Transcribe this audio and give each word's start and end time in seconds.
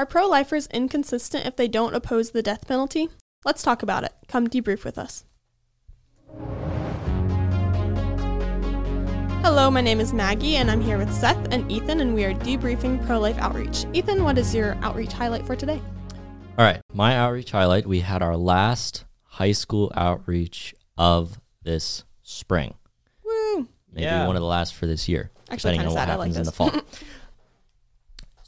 Are 0.00 0.06
pro 0.06 0.26
lifers 0.26 0.66
inconsistent 0.68 1.44
if 1.44 1.56
they 1.56 1.68
don't 1.68 1.94
oppose 1.94 2.30
the 2.30 2.40
death 2.40 2.66
penalty? 2.66 3.10
Let's 3.44 3.62
talk 3.62 3.82
about 3.82 4.02
it. 4.02 4.14
Come 4.28 4.48
debrief 4.48 4.82
with 4.82 4.96
us. 4.96 5.26
Hello, 9.42 9.70
my 9.70 9.82
name 9.82 10.00
is 10.00 10.14
Maggie, 10.14 10.56
and 10.56 10.70
I'm 10.70 10.80
here 10.80 10.96
with 10.96 11.12
Seth 11.12 11.52
and 11.52 11.70
Ethan, 11.70 12.00
and 12.00 12.14
we 12.14 12.24
are 12.24 12.32
debriefing 12.32 13.04
pro 13.06 13.20
life 13.20 13.36
outreach. 13.36 13.84
Ethan, 13.92 14.24
what 14.24 14.38
is 14.38 14.54
your 14.54 14.74
outreach 14.76 15.12
highlight 15.12 15.44
for 15.44 15.54
today? 15.54 15.82
All 16.56 16.64
right, 16.64 16.80
my 16.94 17.18
outreach 17.18 17.50
highlight 17.50 17.86
we 17.86 18.00
had 18.00 18.22
our 18.22 18.38
last 18.38 19.04
high 19.24 19.52
school 19.52 19.92
outreach 19.94 20.74
of 20.96 21.38
this 21.62 22.04
spring. 22.22 22.72
Woo! 23.22 23.68
Maybe 23.92 24.04
Yeah. 24.04 24.26
one 24.26 24.36
of 24.36 24.40
the 24.40 24.48
last 24.48 24.74
for 24.74 24.86
this 24.86 25.10
year. 25.10 25.30
Actually, 25.50 25.72
depending 25.76 25.80
kinda 25.80 25.90
on 25.90 25.94
what 25.94 26.00
sad. 26.00 26.08
I 26.08 26.16
like 26.16 26.28
happens 26.28 26.36
in 26.38 26.44
the 26.44 26.52
fall. 26.52 26.70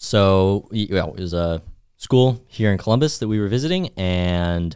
so, 0.02 0.68
y- 0.72 0.88
well, 0.90 1.14
it 1.14 1.20
was 1.20 1.32
a 1.32 1.62
school 1.96 2.44
here 2.48 2.72
in 2.72 2.76
Columbus 2.78 3.18
that 3.18 3.28
we 3.28 3.38
were 3.38 3.46
visiting, 3.46 3.88
and 3.96 4.74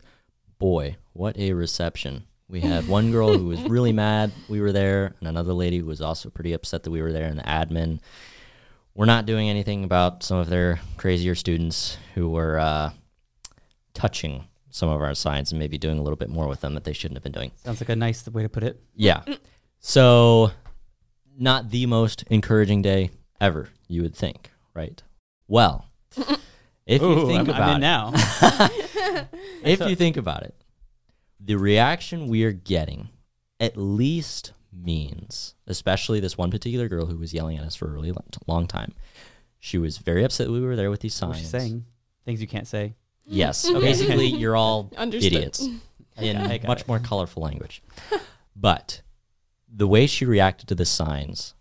boy, 0.60 0.96
what 1.14 1.36
a 1.36 1.52
reception. 1.52 2.22
We 2.48 2.60
had 2.60 2.86
one 2.98 3.10
girl 3.10 3.36
who 3.36 3.46
was 3.46 3.60
really 3.64 3.92
mad 3.92 4.30
we 4.48 4.60
were 4.60 4.70
there, 4.70 5.16
and 5.18 5.28
another 5.28 5.52
lady 5.52 5.78
who 5.78 5.86
was 5.86 6.00
also 6.00 6.30
pretty 6.30 6.52
upset 6.52 6.84
that 6.84 6.92
we 6.92 7.02
were 7.02 7.12
there, 7.12 7.26
and 7.26 7.40
the 7.40 7.42
admin 7.42 7.98
were 8.94 9.04
not 9.04 9.26
doing 9.26 9.48
anything 9.48 9.82
about 9.82 10.22
some 10.22 10.38
of 10.38 10.48
their 10.48 10.78
crazier 10.96 11.34
students 11.34 11.98
who 12.14 12.30
were 12.30 12.60
uh, 12.60 12.90
touching 13.94 14.44
some 14.70 14.88
of 14.88 15.02
our 15.02 15.14
signs 15.14 15.50
and 15.50 15.58
maybe 15.58 15.76
doing 15.76 15.98
a 15.98 16.02
little 16.02 16.16
bit 16.16 16.28
more 16.30 16.46
with 16.46 16.60
them 16.60 16.74
that 16.74 16.84
they 16.84 16.92
shouldn't 16.92 17.16
have 17.16 17.24
been 17.24 17.32
doing. 17.32 17.50
Sounds 17.64 17.80
like 17.80 17.88
a 17.88 17.96
nice 17.96 18.28
way 18.28 18.44
to 18.44 18.48
put 18.48 18.62
it. 18.62 18.80
Yeah. 18.94 19.24
So, 19.80 20.52
not 21.36 21.70
the 21.70 21.86
most 21.86 22.22
encouraging 22.30 22.82
day 22.82 23.10
ever, 23.40 23.70
you 23.88 24.02
would 24.02 24.14
think, 24.14 24.52
right? 24.72 25.02
Well, 25.48 25.86
if 26.86 27.00
you 27.02 27.08
Ooh, 27.08 27.26
think 27.26 27.48
I'm, 27.48 27.50
I'm 27.50 27.56
about 27.56 27.70
in 27.70 27.76
it, 27.76 27.80
now. 27.80 28.12
if 29.64 29.80
you 29.80 29.96
think 29.96 30.16
about 30.16 30.42
it, 30.42 30.54
the 31.40 31.56
reaction 31.56 32.28
we 32.28 32.44
are 32.44 32.52
getting 32.52 33.08
at 33.60 33.76
least 33.76 34.52
means, 34.72 35.54
especially 35.66 36.20
this 36.20 36.36
one 36.36 36.50
particular 36.50 36.88
girl 36.88 37.06
who 37.06 37.16
was 37.16 37.32
yelling 37.32 37.56
at 37.58 37.64
us 37.64 37.74
for 37.74 37.86
a 37.86 37.90
really 37.92 38.12
lo- 38.12 38.24
long 38.46 38.66
time. 38.66 38.92
She 39.58 39.78
was 39.78 39.98
very 39.98 40.22
upset 40.24 40.46
that 40.46 40.52
we 40.52 40.60
were 40.60 40.76
there 40.76 40.90
with 40.90 41.00
these 41.00 41.14
What 41.20 41.28
signs. 41.34 41.38
she's 41.38 41.50
saying 41.50 41.84
things 42.24 42.40
you 42.40 42.46
can't 42.46 42.66
say. 42.66 42.94
Yes, 43.24 43.68
basically, 43.70 44.26
you're 44.26 44.56
all 44.56 44.92
Understood. 44.96 45.32
idiots 45.32 45.66
in 46.18 46.36
I 46.36 46.58
got 46.58 46.68
much 46.68 46.80
it. 46.82 46.88
more 46.88 46.98
colorful 46.98 47.42
language. 47.42 47.82
but 48.54 49.02
the 49.72 49.86
way 49.88 50.06
she 50.06 50.24
reacted 50.24 50.68
to 50.68 50.74
the 50.74 50.84
signs 50.84 51.54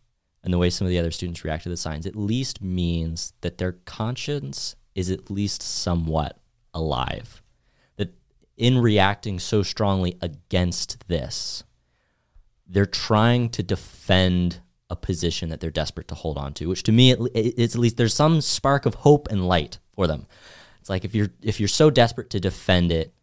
and 0.46 0.54
the 0.54 0.60
way 0.60 0.70
some 0.70 0.86
of 0.86 0.92
the 0.92 1.00
other 1.00 1.12
students 1.12 1.44
react 1.44 1.64
to 1.64 1.70
the 1.70 1.76
signs 1.76 2.06
at 2.06 2.16
least 2.16 2.62
means 2.62 3.34
that 3.42 3.58
their 3.58 3.72
conscience 3.72 4.76
is 4.94 5.10
at 5.10 5.32
least 5.32 5.64
somewhat 5.64 6.40
alive. 6.72 7.42
That 7.98 8.14
in 8.56 8.78
reacting 8.78 9.40
so 9.40 9.64
strongly 9.64 10.20
against 10.22 11.08
this, 11.08 11.64
they're 12.68 12.86
trying 12.86 13.50
to 13.50 13.64
defend 13.64 14.60
a 14.88 14.96
position 14.96 15.50
that 15.50 15.62
they're 15.62 15.72
desperate 15.72 16.08
to 16.10 16.16
hold 16.16 16.38
on 16.38 16.54
to, 16.54 16.68
which 16.68 16.84
to 16.84 16.92
me 16.92 17.12
it's 17.12 17.74
at 17.74 17.82
least 17.82 17.98
there's 17.98 18.14
some 18.14 18.40
spark 18.40 18.86
of 18.86 18.94
hope 18.94 19.28
and 19.32 19.48
light 19.48 19.80
for 19.94 20.06
them. 20.06 20.28
It's 20.80 20.92
like 20.92 21.04
if 21.04 21.16
you're 21.16 21.30
if 21.42 21.60
you're 21.60 21.68
so 21.68 21.90
desperate 21.90 22.30
to 22.30 22.40
defend 22.40 22.92
it, 22.92 23.16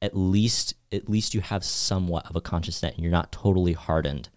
at 0.00 0.16
least 0.16 0.74
at 0.90 1.10
least 1.10 1.34
you 1.34 1.42
have 1.42 1.62
somewhat 1.62 2.24
of 2.26 2.36
a 2.36 2.40
conscious 2.40 2.82
net 2.82 2.94
and 2.94 3.02
you're 3.02 3.12
not 3.12 3.32
totally 3.32 3.74
hardened 3.74 4.30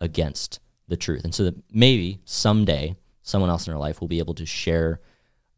against 0.00 0.58
the 0.92 0.96
truth. 0.98 1.24
And 1.24 1.34
so 1.34 1.44
that 1.44 1.54
maybe 1.72 2.20
someday 2.26 2.94
someone 3.22 3.48
else 3.48 3.66
in 3.66 3.72
our 3.72 3.78
life 3.78 4.00
will 4.00 4.08
be 4.08 4.18
able 4.18 4.34
to 4.34 4.44
share 4.44 5.00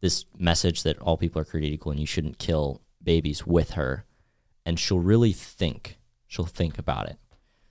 this 0.01 0.25
message 0.39 0.85
that 0.85 0.97
all 1.01 1.17
people 1.17 1.43
are 1.43 1.45
created 1.45 1.75
equal 1.75 1.91
and 1.91 2.01
you 2.01 2.07
shouldn't 2.07 2.39
kill 2.39 2.81
babies 3.03 3.45
with 3.45 3.73
her 3.73 4.05
and 4.65 4.79
she'll 4.79 5.01
really 5.01 5.33
think. 5.33 5.99
She'll 6.29 6.47
think 6.47 6.79
about 6.79 7.09
it. 7.09 7.19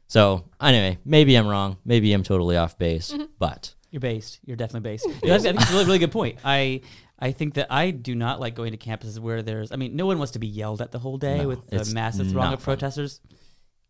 So 0.08 0.44
anyway, 0.61 1.00
maybe 1.06 1.35
I'm 1.35 1.47
wrong. 1.47 1.78
Maybe 1.85 2.12
I'm 2.12 2.23
totally 2.23 2.57
off 2.57 2.78
base, 2.78 3.12
mm-hmm. 3.12 3.23
but 3.40 3.73
You're 3.91 4.02
based. 4.02 4.40
You're 4.46 4.57
definitely 4.57 4.91
based. 4.91 5.06
You 5.06 5.29
know, 5.29 5.35
I 5.35 5.40
think 5.40 5.62
a 5.62 5.72
really, 5.72 5.85
really 5.85 6.00
good 6.00 6.12
point. 6.12 6.40
I 6.44 6.81
I 7.18 7.31
think 7.31 7.53
that 7.53 7.72
I 7.72 7.91
do 7.91 8.13
not 8.13 8.41
like 8.41 8.56
going 8.56 8.73
to 8.73 8.78
campuses 8.78 9.19
where 9.19 9.41
there's. 9.41 9.72
I 9.72 9.78
mean, 9.78 9.96
no 9.96 10.06
one 10.06 10.18
wants 10.18 10.34
to 10.34 10.40
be 10.40 10.47
yelled 10.47 10.81
at 10.81 10.91
the 10.91 11.00
whole 11.00 11.18
day 11.18 11.40
No, 11.40 11.47
with 11.47 11.59
it's 11.72 11.91
a 11.91 11.94
massive 11.96 12.29
throng 12.29 12.46
not 12.46 12.53
of 12.56 12.59
fun. 12.59 12.75
protesters, 12.75 13.22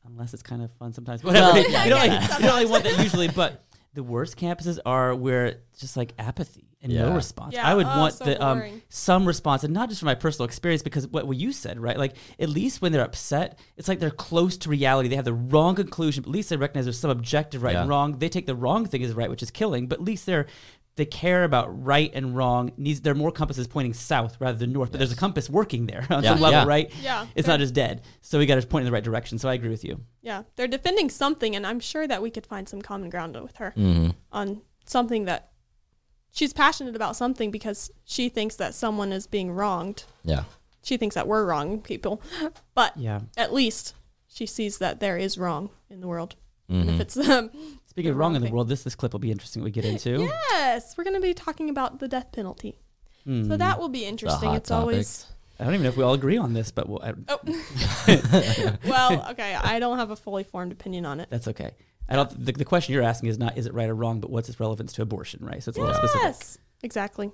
unless 0.06 0.34
it's 0.34 0.44
kind 0.44 0.62
of 0.62 0.72
fun 0.74 0.94
sometimes. 0.94 1.24
Whatever. 1.24 1.54
Well, 1.54 1.58
you, 1.58 1.72
yeah, 1.72 1.90
don't 1.90 2.06
yeah, 2.06 2.18
like, 2.18 2.22
you 2.22 2.46
don't 2.46 2.56
really 2.56 2.66
want 2.66 2.84
that 2.84 3.00
usually, 3.00 3.28
but 3.28 3.64
the 3.94 4.04
worst 4.04 4.38
campuses 4.38 4.80
are 4.86 5.14
where 5.14 5.46
it's 5.46 5.80
just 5.80 5.96
like 5.96 6.14
apathy 6.18 6.68
and 6.82 6.94
no 6.94 7.16
response. 7.16 7.54
Yeah, 7.54 7.66
I 7.66 7.74
would 7.74 7.86
oh, 7.86 8.00
want 8.00 8.14
so 8.16 8.26
the 8.26 8.44
um, 8.44 8.82
some 8.90 9.26
response, 9.26 9.64
and 9.64 9.74
not 9.74 9.88
just 9.90 10.02
from 10.02 10.08
my 10.08 10.16
personal 10.16 10.46
experience, 10.46 10.84
because 10.84 11.08
what, 11.08 11.26
what 11.26 11.38
you 11.38 11.52
said, 11.52 11.80
right? 11.80 11.98
Like 11.98 12.16
at 12.40 12.50
least 12.50 12.82
when 12.82 12.92
they're 12.92 13.04
upset, 13.04 13.60
it's 13.78 13.88
like 13.88 14.00
they're 14.00 14.12
close 14.12 14.58
to 14.58 14.70
reality. 14.70 15.08
They 15.08 15.16
have 15.16 15.26
the 15.26 15.34
wrong 15.34 15.76
conclusion, 15.76 16.24
but 16.24 16.30
at 16.30 16.34
least 16.34 16.50
they 16.50 16.58
recognize 16.58 16.86
there's 16.86 17.00
some 17.00 17.12
objective 17.12 17.64
right 17.64 17.76
and 17.76 17.90
wrong. 17.90 18.18
They 18.18 18.30
take 18.30 18.46
the 18.46 18.56
wrong 18.56 18.86
thing 18.86 19.04
as 19.04 19.14
right, 19.14 19.30
which 19.30 19.44
is 19.44 19.52
killing, 19.52 19.88
but 19.88 20.00
at 20.00 20.06
least 20.06 20.26
they're 20.26 20.48
they 20.96 21.06
care 21.06 21.44
about 21.44 21.84
right 21.84 22.12
and 22.14 22.36
wrong. 22.36 22.72
Needs 22.78 23.02
there 23.02 23.12
are 23.14 23.16
more 23.16 23.32
compasses 23.32 23.68
pointing 23.68 23.94
south 23.94 24.38
rather 24.40 24.58
than 24.58 24.72
north, 24.72 24.92
but 24.92 25.00
there's 25.00 25.12
a 25.12 25.16
compass 25.16 25.50
working 25.50 25.88
there 25.88 26.06
on 26.12 26.24
Yeah, 26.24 26.32
some 26.32 26.40
level, 26.42 26.60
yeah. 26.62 26.66
right? 26.68 26.92
Yeah, 27.02 27.26
It's 27.36 27.48
fair. 27.48 27.54
not 27.56 27.60
just 27.62 27.74
dead. 27.74 28.02
So 28.22 28.38
we 28.38 28.46
got 28.46 28.62
to 28.62 28.68
point 28.68 28.84
in 28.84 28.86
the 28.86 28.92
right 28.92 29.04
direction. 29.04 29.38
So 29.40 29.50
I 29.50 29.56
agree 29.56 29.70
with 29.70 29.84
you. 29.84 30.02
Yeah, 30.22 30.44
they're 30.56 30.68
defending 30.68 31.10
something, 31.10 31.56
and 31.56 31.66
I'm 31.66 31.80
sure 31.80 32.08
that 32.08 32.22
we 32.22 32.30
could 32.30 32.46
find 32.46 32.70
some 32.70 32.82
common 32.82 33.10
ground 33.10 33.42
with 33.42 33.56
her 33.58 33.74
mhm. 33.76 34.14
on 34.32 34.62
something 34.86 35.26
that 35.26 35.50
she's 36.32 36.54
passionate 36.54 36.96
about 36.96 37.16
something 37.16 37.52
because 37.52 37.92
she 38.06 38.30
thinks 38.30 38.56
that 38.58 38.74
someone 38.76 39.12
is 39.14 39.28
being 39.28 39.52
wronged. 39.52 40.04
yeah. 40.24 40.44
She 40.86 40.98
thinks 40.98 41.16
that 41.16 41.28
we're 41.30 41.46
wrong 41.46 41.80
people, 41.82 42.22
but 42.76 42.98
Yeah. 42.98 43.22
at 43.38 43.54
least 43.54 43.94
she 44.28 44.46
sees 44.46 44.80
that 44.80 45.00
there 45.00 45.16
is 45.18 45.38
wrong 45.38 45.70
in 45.90 46.02
the 46.02 46.08
world. 46.10 46.36
And 46.68 46.90
Mhm. 46.90 46.94
if 46.96 47.00
it's 47.00 47.18
um, 47.30 47.52
Speaking 47.94 48.12
of 48.12 48.18
wrong 48.18 48.36
in 48.36 48.42
the 48.42 48.50
world, 48.50 48.68
this 48.70 48.84
this 48.84 48.96
clip 48.96 49.14
will 49.14 49.20
be 49.20 49.32
interesting. 49.32 49.64
We 49.64 49.72
get 49.72 49.86
into. 49.86 50.22
yes, 50.52 50.96
we're 50.98 51.04
going 51.04 51.16
to 51.16 51.22
be 51.22 51.34
talking 51.34 51.70
about 51.70 52.00
the 52.00 52.08
death 52.08 52.32
penalty. 52.32 52.78
So 53.26 53.32
Hmm. 53.32 53.48
that 53.58 53.80
will 53.80 53.88
be 53.90 54.04
interesting. 54.06 54.50
hot 54.50 54.58
It's 54.58 54.72
always 54.72 55.28
I 55.60 55.64
don't 55.66 55.76
even 55.76 55.84
know 55.84 55.90
if 55.90 55.98
we 55.98 56.04
all 56.04 56.14
agree 56.14 56.38
on 56.38 56.54
this, 56.54 56.72
but 56.72 56.90
we'll, 56.90 57.02
I, 57.02 57.14
oh, 57.30 58.78
well, 58.86 59.28
okay. 59.32 59.54
I 59.56 59.80
don't 59.80 59.98
have 60.00 60.10
a 60.10 60.16
fully 60.16 60.44
formed 60.44 60.72
opinion 60.72 61.06
on 61.06 61.20
it. 61.20 61.30
that's 61.30 61.48
okay. 61.48 61.72
I 62.10 62.16
don't. 62.16 62.46
The, 62.46 62.52
the 62.52 62.66
question 62.66 62.94
you're 62.94 63.04
asking 63.04 63.30
is 63.30 63.38
not 63.38 63.58
is 63.58 63.66
it 63.66 63.74
right 63.74 63.88
or 63.88 63.96
wrong, 63.96 64.20
but 64.20 64.30
what's 64.30 64.50
its 64.50 64.60
relevance 64.60 64.92
to 64.94 65.02
abortion, 65.04 65.46
right? 65.46 65.64
So 65.64 65.70
it's 65.70 65.78
a 65.78 65.82
little 65.82 65.96
specific. 65.96 66.22
Yes, 66.24 66.58
exactly. 66.82 67.32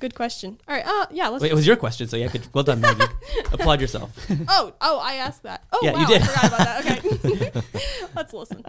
Good 0.00 0.14
question. 0.14 0.58
All 0.68 0.74
right. 0.74 0.84
Uh, 0.86 1.06
yeah. 1.10 1.28
Let's. 1.28 1.40
Wait, 1.42 1.50
it 1.50 1.54
was 1.54 1.66
your 1.66 1.76
question, 1.76 2.06
so 2.08 2.18
yeah, 2.18 2.28
good, 2.28 2.46
well 2.52 2.64
done, 2.64 2.82
Maggie. 2.82 3.04
Applaud 3.52 3.80
yourself. 3.80 4.12
oh, 4.48 4.74
oh, 4.82 4.98
I 5.02 5.14
asked 5.14 5.44
that. 5.44 5.64
Oh, 5.72 5.78
Yeah, 5.82 5.92
wow, 5.92 6.00
you 6.00 6.06
did. 6.08 6.22
I 6.22 6.26
forgot 6.26 6.46
about 6.46 6.58
that. 6.84 7.04
Okay. 7.24 7.62
Let's 8.16 8.32
listen. 8.34 8.62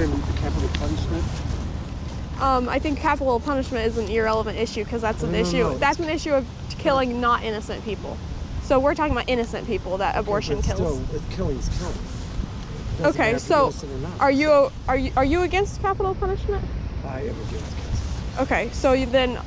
Capital 0.00 0.68
punishment? 0.78 1.24
Um, 2.40 2.70
I 2.70 2.78
think 2.78 2.98
capital 2.98 3.38
punishment 3.38 3.86
is 3.86 3.98
an 3.98 4.08
irrelevant 4.08 4.56
issue 4.56 4.82
because 4.82 5.02
that's 5.02 5.22
an 5.22 5.30
No, 5.32 5.42
no, 5.42 5.46
issue. 5.46 5.58
no. 5.58 5.76
That's 5.78 5.98
an 5.98 6.08
issue 6.08 6.32
of 6.32 6.46
killing 6.78 7.20
not 7.20 7.42
innocent 7.44 7.84
people. 7.84 8.16
So 8.62 8.80
we're 8.80 8.94
talking 8.94 9.12
about 9.12 9.28
innocent 9.28 9.66
people 9.66 9.98
that 9.98 10.16
abortion 10.16 10.56
But 10.56 10.64
kills. 10.64 10.78
Still, 10.78 11.16
if 11.16 11.36
killing's 11.36 11.68
killing. 11.78 11.98
Doesn't 13.02 13.20
Okay, 13.20 13.38
so 13.38 13.54
you're 13.56 13.64
innocent 13.64 13.92
or 13.92 13.98
not. 14.08 14.20
Are 14.20 14.30
you 14.30 14.70
are 14.88 14.96
you 14.96 15.12
are 15.16 15.24
you 15.24 15.42
against 15.42 15.82
capital 15.82 16.14
punishment? 16.14 16.64
I 17.06 17.20
am 17.20 17.26
against 17.28 17.76
kids. 17.76 18.38
Okay, 18.38 18.70
so 18.72 19.04
then 19.04 19.38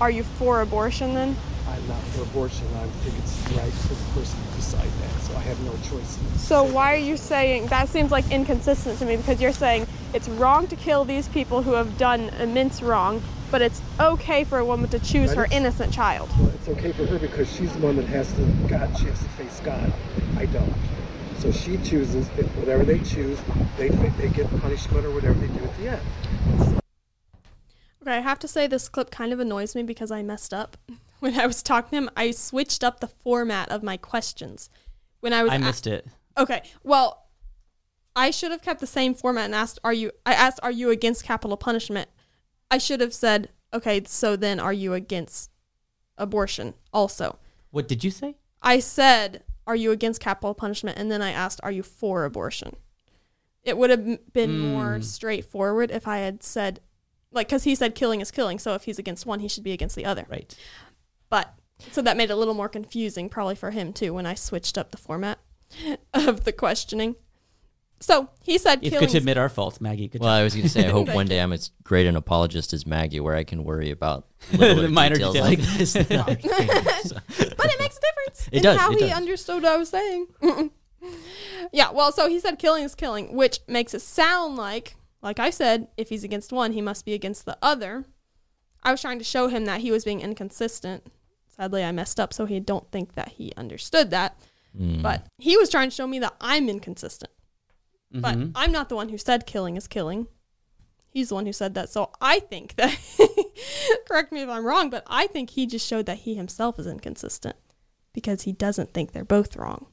are 0.00 0.10
you 0.10 0.24
for 0.24 0.60
abortion 0.62 1.14
then? 1.14 1.36
I'm 1.80 1.88
not 1.88 2.02
for 2.02 2.22
abortion. 2.22 2.66
I 2.76 2.86
think 2.86 3.18
it's 3.18 3.38
right 3.56 3.72
for 3.72 3.94
the 3.94 4.20
person 4.20 4.38
to 4.44 4.56
decide 4.56 4.90
that. 5.00 5.20
So 5.22 5.36
I 5.36 5.40
have 5.40 5.60
no 5.64 5.72
choice. 5.88 6.18
So 6.36 6.62
why 6.62 6.92
are 6.92 6.98
you 6.98 7.16
saying 7.16 7.66
that 7.68 7.88
seems 7.88 8.10
like 8.10 8.30
inconsistent 8.30 8.98
to 8.98 9.06
me 9.06 9.16
because 9.16 9.40
you're 9.40 9.52
saying 9.52 9.86
it's 10.12 10.28
wrong 10.28 10.66
to 10.68 10.76
kill 10.76 11.04
these 11.04 11.28
people 11.28 11.62
who 11.62 11.72
have 11.72 11.96
done 11.96 12.28
immense 12.40 12.82
wrong, 12.82 13.22
but 13.50 13.62
it's 13.62 13.80
okay 13.98 14.44
for 14.44 14.58
a 14.58 14.64
woman 14.64 14.90
to 14.90 14.98
choose 14.98 15.30
But 15.30 15.38
her 15.38 15.46
innocent 15.50 15.92
child. 15.92 16.28
Well, 16.38 16.48
it's 16.48 16.68
okay 16.68 16.92
for 16.92 17.06
her 17.06 17.18
because 17.18 17.50
she's 17.50 17.72
the 17.72 17.80
one 17.80 17.96
that 17.96 18.06
has 18.06 18.30
to 18.34 18.44
God. 18.68 18.96
She 18.98 19.06
has 19.06 19.18
to 19.18 19.28
face 19.30 19.60
God. 19.60 19.92
I 20.36 20.46
don't. 20.46 20.74
So 21.38 21.50
she 21.50 21.78
chooses 21.78 22.28
if 22.36 22.46
whatever 22.56 22.84
they 22.84 22.98
choose, 22.98 23.38
they 23.78 23.88
they 23.88 24.28
get 24.28 24.50
punishment 24.60 25.06
or 25.06 25.10
whatever 25.12 25.38
they 25.38 25.46
do 25.46 25.64
at 25.64 25.76
the 25.78 25.88
end. 25.88 26.80
Okay, 28.02 28.16
I 28.16 28.20
have 28.20 28.38
to 28.40 28.48
say 28.48 28.66
this 28.66 28.88
clip 28.88 29.10
kind 29.10 29.32
of 29.32 29.40
annoys 29.40 29.74
me 29.74 29.82
because 29.82 30.10
I 30.10 30.22
messed 30.22 30.52
up. 30.52 30.76
When 31.34 31.38
I 31.38 31.46
was 31.46 31.62
talking 31.62 31.90
to 31.90 31.96
him, 31.96 32.10
I 32.16 32.30
switched 32.30 32.82
up 32.82 33.00
the 33.00 33.06
format 33.08 33.68
of 33.70 33.82
my 33.82 33.96
questions. 33.96 34.70
When 35.20 35.32
I 35.32 35.42
was 35.42 35.52
I 35.52 35.56
a- 35.56 35.58
missed 35.58 35.86
it. 35.86 36.06
Okay. 36.38 36.62
Well, 36.82 37.26
I 38.16 38.30
should 38.30 38.50
have 38.50 38.62
kept 38.62 38.80
the 38.80 38.86
same 38.86 39.14
format 39.14 39.44
and 39.46 39.54
asked, 39.54 39.78
"Are 39.84 39.92
you?" 39.92 40.12
I 40.26 40.32
asked, 40.32 40.60
"Are 40.62 40.70
you 40.70 40.90
against 40.90 41.24
capital 41.24 41.56
punishment?" 41.56 42.08
I 42.70 42.78
should 42.78 43.00
have 43.00 43.14
said, 43.14 43.50
"Okay, 43.72 44.02
so 44.06 44.34
then 44.36 44.58
are 44.58 44.72
you 44.72 44.94
against 44.94 45.50
abortion?" 46.18 46.74
Also, 46.92 47.38
What 47.70 47.86
did 47.86 48.02
you 48.02 48.10
say? 48.10 48.36
I 48.62 48.80
said, 48.80 49.44
"Are 49.66 49.76
you 49.76 49.90
against 49.92 50.20
capital 50.20 50.54
punishment?" 50.54 50.98
and 50.98 51.10
then 51.12 51.22
I 51.22 51.30
asked, 51.30 51.60
"Are 51.62 51.70
you 51.72 51.82
for 51.82 52.24
abortion?" 52.24 52.76
It 53.62 53.76
would 53.76 53.90
have 53.90 54.32
been 54.32 54.58
more 54.58 54.98
Mm. 54.98 55.04
straightforward 55.04 55.90
if 55.90 56.08
I 56.08 56.18
had 56.18 56.42
said, 56.42 56.80
like 57.30 57.48
because 57.48 57.64
he 57.64 57.74
said 57.74 57.94
killing 57.94 58.20
is 58.22 58.30
killing. 58.30 58.58
So 58.58 58.74
if 58.74 58.84
he's 58.84 58.98
against 58.98 59.26
one, 59.26 59.40
he 59.40 59.48
should 59.48 59.62
be 59.64 59.72
against 59.72 59.94
the 59.96 60.06
other. 60.06 60.26
Right. 60.30 60.54
But 61.30 61.54
so 61.92 62.02
that 62.02 62.16
made 62.16 62.24
it 62.30 62.32
a 62.34 62.36
little 62.36 62.54
more 62.54 62.68
confusing, 62.68 63.28
probably 63.30 63.54
for 63.54 63.70
him 63.70 63.92
too, 63.94 64.12
when 64.12 64.26
I 64.26 64.34
switched 64.34 64.76
up 64.76 64.90
the 64.90 64.98
format 64.98 65.38
of 66.14 66.44
the 66.44 66.52
questioning. 66.52 67.16
So 68.02 68.30
he 68.42 68.56
said 68.56 68.78
It's 68.80 68.90
killing. 68.90 69.00
good 69.06 69.10
to 69.12 69.18
admit 69.18 69.36
our 69.36 69.48
faults, 69.50 69.78
Maggie. 69.80 70.08
Good 70.08 70.22
Well, 70.22 70.30
I 70.30 70.42
was 70.42 70.54
going 70.54 70.62
to 70.62 70.68
say, 70.70 70.86
I 70.86 70.90
hope 70.90 71.08
one 71.14 71.26
day 71.26 71.38
I'm 71.38 71.52
as 71.52 71.70
great 71.84 72.06
an 72.06 72.16
apologist 72.16 72.72
as 72.72 72.86
Maggie, 72.86 73.20
where 73.20 73.36
I 73.36 73.44
can 73.44 73.62
worry 73.62 73.90
about 73.90 74.26
The 74.52 74.88
minor 74.88 75.16
details, 75.16 75.34
details. 75.34 75.48
like 75.48 75.60
this. 75.78 75.96
and 75.96 76.12
other 76.12 76.34
things. 76.34 77.10
So- 77.10 77.16
but 77.56 77.66
it 77.66 77.78
makes 77.78 77.98
a 77.98 78.00
difference 78.00 78.48
It 78.52 78.56
in 78.56 78.62
does, 78.62 78.78
how 78.80 78.90
it 78.92 78.94
he 79.00 79.00
does. 79.08 79.12
understood 79.16 79.62
what 79.62 79.72
I 79.72 79.76
was 79.76 79.90
saying. 79.90 80.26
yeah, 81.72 81.90
well, 81.90 82.10
so 82.10 82.28
he 82.28 82.40
said 82.40 82.58
killing 82.58 82.84
is 82.84 82.94
killing, 82.94 83.34
which 83.36 83.60
makes 83.68 83.92
it 83.94 84.00
sound 84.00 84.56
like, 84.56 84.96
like 85.22 85.38
I 85.38 85.50
said, 85.50 85.88
if 85.98 86.08
he's 86.08 86.24
against 86.24 86.52
one, 86.52 86.72
he 86.72 86.80
must 86.80 87.04
be 87.04 87.12
against 87.12 87.44
the 87.44 87.58
other. 87.62 88.06
I 88.82 88.90
was 88.92 89.00
trying 89.02 89.18
to 89.18 89.24
show 89.24 89.48
him 89.48 89.66
that 89.66 89.82
he 89.82 89.90
was 89.90 90.04
being 90.06 90.20
inconsistent. 90.22 91.06
Sadly, 91.60 91.84
I 91.84 91.92
messed 91.92 92.18
up, 92.18 92.32
so 92.32 92.46
he 92.46 92.58
don't 92.58 92.90
think 92.90 93.16
that 93.16 93.32
he 93.32 93.52
understood 93.54 94.10
that. 94.12 94.34
Mm. 94.78 95.02
But 95.02 95.26
he 95.36 95.58
was 95.58 95.68
trying 95.68 95.90
to 95.90 95.94
show 95.94 96.06
me 96.06 96.18
that 96.20 96.34
I'm 96.40 96.70
inconsistent. 96.70 97.30
But 98.10 98.34
Mhm. 98.36 98.52
I'm 98.54 98.72
not 98.72 98.88
the 98.88 98.96
one 98.96 99.10
who 99.10 99.18
said 99.18 99.46
killing 99.46 99.76
is 99.76 99.86
killing. 99.86 100.26
He's 101.10 101.28
the 101.28 101.34
one 101.34 101.44
who 101.44 101.52
said 101.52 101.74
that. 101.74 101.90
So 101.90 102.12
I 102.18 102.38
think 102.38 102.76
that, 102.76 102.96
correct 104.08 104.32
me 104.32 104.40
if 104.40 104.48
I'm 104.48 104.64
wrong, 104.64 104.88
but 104.88 105.02
I 105.06 105.26
think 105.26 105.50
he 105.50 105.66
just 105.66 105.86
showed 105.86 106.06
that 106.06 106.18
he 106.20 106.34
himself 106.34 106.78
is 106.78 106.86
inconsistent 106.86 107.56
because 108.14 108.42
he 108.42 108.52
doesn't 108.52 108.94
think 108.94 109.12
they're 109.12 109.22
both 109.24 109.54
wrong. 109.54 109.86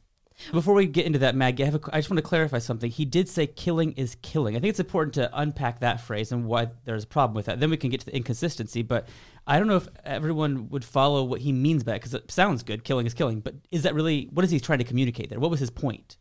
Before 0.52 0.76
we 0.76 0.86
get 0.86 1.06
into 1.06 1.20
that, 1.20 1.36
Maggie, 1.36 1.64
I, 1.64 1.66
have 1.66 1.76
a, 1.76 1.80
I 1.92 1.98
just 1.98 2.10
want 2.10 2.20
to 2.20 2.22
clarify 2.22 2.60
something. 2.60 2.92
He 2.92 3.06
did 3.06 3.28
say 3.28 3.48
killing 3.48 3.94
is 3.94 4.16
killing. 4.22 4.56
I 4.56 4.60
think 4.60 4.70
it's 4.70 4.80
important 4.80 5.16
to 5.16 5.30
unpack 5.34 5.80
that 5.80 6.00
phrase 6.02 6.32
and 6.32 6.46
why 6.46 6.68
there's 6.86 7.06
a 7.06 7.08
problem 7.08 7.36
with 7.36 7.48
that. 7.48 7.60
Then 7.60 7.70
we 7.72 7.78
can 7.78 7.90
get 7.90 8.02
to 8.02 8.06
the 8.06 8.16
inconsistency. 8.16 8.84
But 8.84 9.08
I 9.48 9.58
don't 9.58 9.68
know 9.68 9.78
if 9.78 9.88
everyone 10.06 10.70
would 10.70 10.86
follow 10.86 11.24
what 11.24 11.42
he 11.42 11.52
means 11.52 11.84
by 11.84 11.94
it 11.94 11.96
because 11.96 12.14
it 12.14 12.30
sounds 12.32 12.62
good. 12.64 12.84
Killing 12.84 13.08
is 13.08 13.14
killing. 13.16 13.40
But 13.40 13.56
is 13.72 13.84
that 13.84 13.96
really, 13.96 14.30
what 14.32 14.46
is 14.46 14.52
he 14.52 14.60
trying 14.60 14.80
to 14.80 14.86
communicate 14.86 15.30
there? 15.30 15.40
What 15.40 15.52
was 15.52 15.60
his 15.60 15.72
point? 15.72 16.18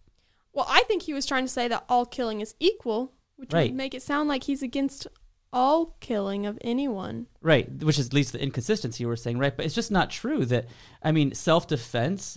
Well, 0.55 0.67
I 0.69 0.83
think 0.85 1.03
he 1.03 1.13
was 1.13 1.27
trying 1.27 1.45
to 1.45 1.53
say 1.53 1.69
that 1.69 1.85
all 1.89 2.07
killing 2.07 2.41
is 2.41 2.55
equal, 2.59 3.13
which 3.37 3.53
Right. 3.53 3.71
would 3.71 3.77
make 3.77 3.93
it 3.95 4.03
sound 4.03 4.29
like 4.31 4.45
he's 4.45 4.63
against 4.63 5.07
all 5.53 5.97
killing 6.01 6.47
of 6.47 6.59
anyone. 6.63 7.27
Right, 7.43 7.71
which 7.83 7.99
is 7.99 8.13
leads 8.13 8.31
to 8.33 8.39
the 8.39 8.43
inconsistency 8.43 9.05
you 9.05 9.09
were 9.09 9.17
saying, 9.17 9.39
right? 9.39 9.55
But 9.57 9.67
it's 9.67 9.75
just 9.75 9.91
not 9.91 10.11
true 10.11 10.45
that 10.47 10.67
I 11.03 11.13
mean, 11.13 11.35
self 11.35 11.67
defense, 11.69 12.37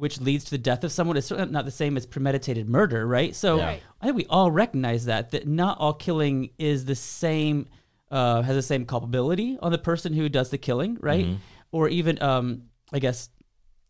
which 0.00 0.18
leads 0.18 0.44
to 0.44 0.50
the 0.50 0.58
death 0.58 0.82
of 0.82 0.90
someone, 0.90 1.16
is 1.18 1.26
certainly 1.26 1.52
not 1.52 1.66
the 1.66 1.70
same 1.70 1.94
as 1.96 2.06
premeditated 2.06 2.68
murder, 2.68 3.06
right? 3.06 3.36
So 3.36 3.58
Yeah. 3.58 3.76
I 4.00 4.04
think 4.04 4.16
we 4.16 4.26
all 4.26 4.50
recognize 4.50 5.04
that 5.04 5.30
that 5.32 5.46
not 5.46 5.78
all 5.78 5.92
killing 5.92 6.50
is 6.58 6.86
the 6.86 6.94
same, 6.94 7.68
uh, 8.10 8.40
has 8.40 8.56
the 8.56 8.62
same 8.62 8.86
culpability 8.86 9.58
on 9.60 9.70
the 9.72 9.78
person 9.78 10.14
who 10.14 10.30
does 10.30 10.48
the 10.48 10.56
killing, 10.58 10.96
right? 11.00 11.26
Or 11.70 11.88
even, 11.88 12.20
um, 12.22 12.62
I 12.92 12.98
guess, 12.98 13.28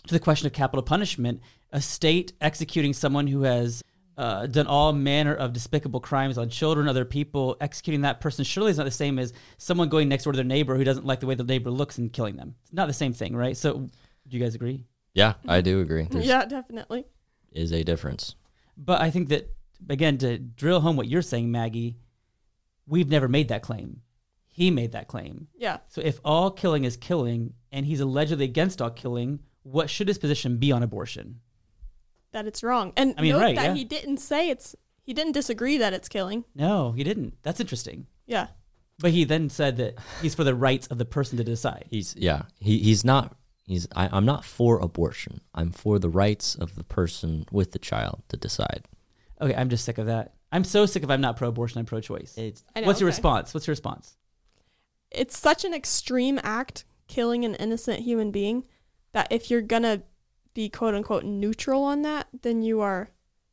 to 0.09 0.13
the 0.13 0.19
question 0.21 0.47
of 0.47 0.53
capital 0.53 0.83
punishment, 0.83 1.41
a 1.73 1.81
state 1.81 2.33
executing 2.41 2.93
someone 2.93 3.29
who 3.29 3.43
has 3.43 3.83
uh, 4.19 4.47
done 4.47 4.67
all 4.67 4.93
manner 4.93 5.35
of 5.35 5.53
despicable 5.53 6.01
crimes 6.01 6.37
on 6.37 6.49
children, 6.51 6.89
other 6.89 7.05
people, 7.05 7.57
executing 7.61 8.01
that 8.01 8.21
person 8.21 8.45
surely 8.45 8.73
is 8.73 8.77
not 8.79 8.85
the 8.85 8.91
same 8.91 9.19
as 9.19 9.33
someone 9.59 9.89
going 9.89 10.09
next 10.09 10.25
door 10.25 10.33
to 10.33 10.37
their 10.37 10.45
neighbor 10.45 10.77
who 10.77 10.85
doesn't 10.85 11.07
like 11.07 11.21
the 11.21 11.27
way 11.27 11.37
the 11.37 11.45
neighbor 11.45 11.71
looks 11.71 11.99
and 11.99 12.13
killing 12.13 12.37
them. 12.37 12.57
It's 12.65 12.73
not 12.73 12.89
the 12.89 12.93
same 12.93 13.13
thing, 13.13 13.35
right? 13.37 13.57
So, 13.57 13.79
do 13.79 14.37
you 14.37 14.41
guys 14.43 14.55
agree? 14.57 14.85
Yeah, 15.15 15.35
I 15.47 15.59
mm-hmm. 15.59 15.65
do 15.65 15.81
agree. 15.81 16.09
There 16.11 16.23
yeah, 16.23 16.45
definitely. 16.45 17.07
is 17.53 17.73
a 17.73 17.83
difference. 17.83 18.35
But 18.77 19.01
I 19.01 19.11
think 19.11 19.29
that 19.29 19.55
again 19.89 20.19
to 20.19 20.39
drill 20.39 20.81
home 20.81 20.97
what 20.97 21.09
you're 21.09 21.23
saying, 21.23 21.51
Maggie, 21.51 21.97
we've 22.87 23.09
never 23.09 23.29
made 23.29 23.49
that 23.49 23.63
claim. 23.63 24.03
He 24.47 24.71
made 24.71 24.93
that 24.93 25.09
claim. 25.09 25.49
Yeah. 25.57 25.79
So 25.89 26.01
if 26.01 26.21
all 26.25 26.51
killing 26.51 26.85
is 26.85 26.97
killing 26.97 27.55
and 27.73 27.87
he's 27.87 28.01
allegedly 28.01 28.45
against 28.45 28.83
all 28.83 28.91
killing, 28.91 29.41
what 29.63 29.89
should 29.89 30.09
his 30.09 30.19
position 30.19 30.59
be 30.59 30.73
on 30.73 30.83
abortion? 30.83 31.41
That 32.33 32.47
it's 32.47 32.63
wrong. 32.63 32.93
And 32.97 33.15
I 33.17 33.23
mean, 33.23 33.33
note 33.33 33.41
right, 33.41 33.57
that 33.57 33.65
yeah. 33.65 33.75
he 33.75 33.85
didn't 33.85 34.19
say 34.19 34.51
it's, 34.51 34.77
he 35.03 35.15
didn't 35.15 35.33
disagree 35.33 35.79
that 35.79 35.93
it's 35.93 36.09
killing. 36.09 36.45
No, 36.55 36.93
he 36.93 37.05
didn't. 37.05 37.35
That's 37.43 37.61
interesting. 37.61 38.07
Yeah. 38.27 38.49
But 38.99 39.13
he 39.13 39.25
then 39.25 39.49
said 39.49 39.79
that 39.79 39.95
he's 40.21 40.35
for 40.35 40.45
the 40.45 40.55
rights 40.55 40.87
of 40.89 40.99
the 40.99 41.05
person 41.05 41.39
to 41.39 41.45
decide. 41.45 41.87
He's 41.89 42.15
yeah. 42.17 42.43
He 42.59 42.79
he's 42.79 43.05
not. 43.05 43.35
He's. 43.71 43.87
I, 43.95 44.09
I'm 44.13 44.25
not 44.25 44.45
for 44.45 44.79
abortion. 44.81 45.41
I'm 45.55 45.71
for 45.71 45.99
the 45.99 46.09
rights 46.09 46.55
of 46.57 46.75
the 46.75 46.85
person 46.85 47.47
with 47.53 47.71
the 47.73 47.79
child 47.79 48.23
to 48.29 48.37
decide. 48.37 48.87
Okay, 49.41 49.55
I'm 49.55 49.69
just 49.71 49.85
sick 49.85 49.99
of 49.99 50.07
that. 50.07 50.35
I'm 50.53 50.65
so 50.65 50.85
sick 50.87 51.05
of 51.05 51.11
I'm 51.11 51.21
not 51.21 51.37
pro-abortion, 51.37 51.79
I'm 51.79 51.87
pro-choice. 51.87 52.37
It's 52.37 52.65
I 52.75 52.81
know, 52.81 52.89
What's 52.89 53.01
your 53.01 53.09
okay. 53.09 53.17
response? 53.17 53.55
What's 53.55 53.67
your 53.67 53.73
response? 53.73 54.17
it's 55.13 55.37
such 55.37 55.65
an 55.65 55.75
extreme 55.75 56.39
act 56.45 56.85
killing 57.09 57.45
an 57.45 57.55
innocent 57.57 57.99
human 58.01 58.31
being 58.31 58.63
that 59.13 59.27
if 59.33 59.51
you're 59.51 59.61
gonna 59.61 60.03
be 60.55 60.69
quote 60.69 60.95
unquote 60.95 61.25
neutral 61.25 61.83
on 61.83 62.03
that 62.03 62.29
then 62.43 62.63
you 62.63 62.81
are 62.81 63.11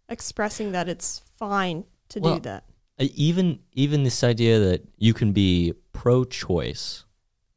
expressing 0.07 0.71
that 0.71 0.87
it's 0.87 1.21
fine 1.39 1.83
to 2.09 2.19
Well, 2.19 2.35
do 2.35 2.41
that 2.41 2.63
Uh, 2.99 3.05
even 3.15 3.59
even 3.73 4.03
this 4.03 4.23
idea 4.23 4.59
that 4.59 4.87
you 4.97 5.13
can 5.15 5.31
be 5.31 5.73
pro-choice 5.93 7.05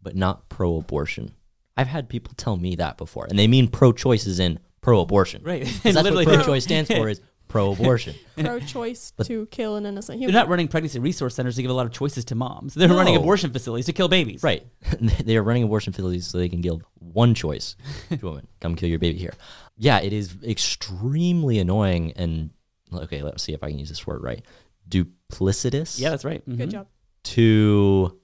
but 0.03 0.17
not 0.17 0.49
pro-abortion. 0.49 1.33
I've 1.76 1.87
had 1.88 2.08
people 2.08 2.34
tell 2.37 2.56
me 2.56 2.76
that 2.76 2.96
before, 2.99 3.26
and 3.28 3.38
they 3.38 3.46
mean 3.46 3.69
pro-choice 3.69 4.26
is 4.26 4.38
in 4.40 4.58
pro-abortion. 4.81 5.43
Right. 5.44 5.62
'Cause 5.82 5.94
that's 5.94 6.11
what 6.11 6.25
pro-choice 6.26 6.64
stands 6.64 6.90
for 6.90 7.08
is 7.11 7.20
pro-abortion. 7.49 8.14
pro-choice 8.38 9.12
to 9.25 9.46
kill 9.46 9.76
an 9.76 9.84
innocent 9.87 10.19
human. 10.20 10.32
They're 10.34 10.43
not 10.43 10.49
running 10.49 10.69
pregnancy 10.69 10.99
resource 10.99 11.34
centers 11.34 11.56
to 11.56 11.62
give 11.62 11.70
a 11.70 11.75
lot 11.75 11.87
of 11.87 11.93
choices 11.93 12.25
to 12.26 12.34
moms. 12.34 12.75
They're 12.75 12.88
running 12.88 13.17
abortion 13.17 13.50
facilities 13.52 13.87
to 13.87 13.93
kill 13.93 14.08
babies. 14.08 14.43
Right. 14.43 14.67
they 15.00 15.37
are 15.37 15.43
running 15.43 15.62
abortion 15.64 15.93
facilities 15.93 16.26
so 16.26 16.38
they 16.38 16.49
can 16.49 16.61
give 16.61 16.81
one 16.99 17.34
choice 17.34 17.76
to 18.11 18.14
a 18.26 18.31
woman. 18.31 18.46
Come 18.61 18.76
kill 18.76 18.88
your 18.88 18.99
baby 18.99 19.19
here. 19.19 19.34
Yeah, 19.76 20.00
it 20.00 20.12
is 20.12 20.37
extremely 20.46 21.58
annoying 21.58 22.12
and 22.16 22.50
okay, 22.93 23.23
let's 23.23 23.43
see 23.43 23.52
if 23.52 23.62
I 23.62 23.70
can 23.70 23.78
use 23.78 23.88
this 23.88 24.06
word 24.06 24.23
right. 24.23 24.44
Duplicitous. 24.88 25.99
Yeah, 25.99 26.11
that's 26.11 26.25
right. 26.25 26.44
good 26.46 26.69
Mhm. 26.69 26.73
job 26.73 26.87
To 27.25 28.19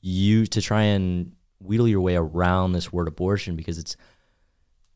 you 0.00 0.46
to 0.46 0.60
try 0.62 0.82
and 0.82 1.32
wheedle 1.60 1.88
your 1.88 2.00
way 2.00 2.16
around 2.16 2.72
this 2.72 2.92
word 2.92 3.08
abortion 3.08 3.56
because 3.56 3.78
it's 3.78 3.96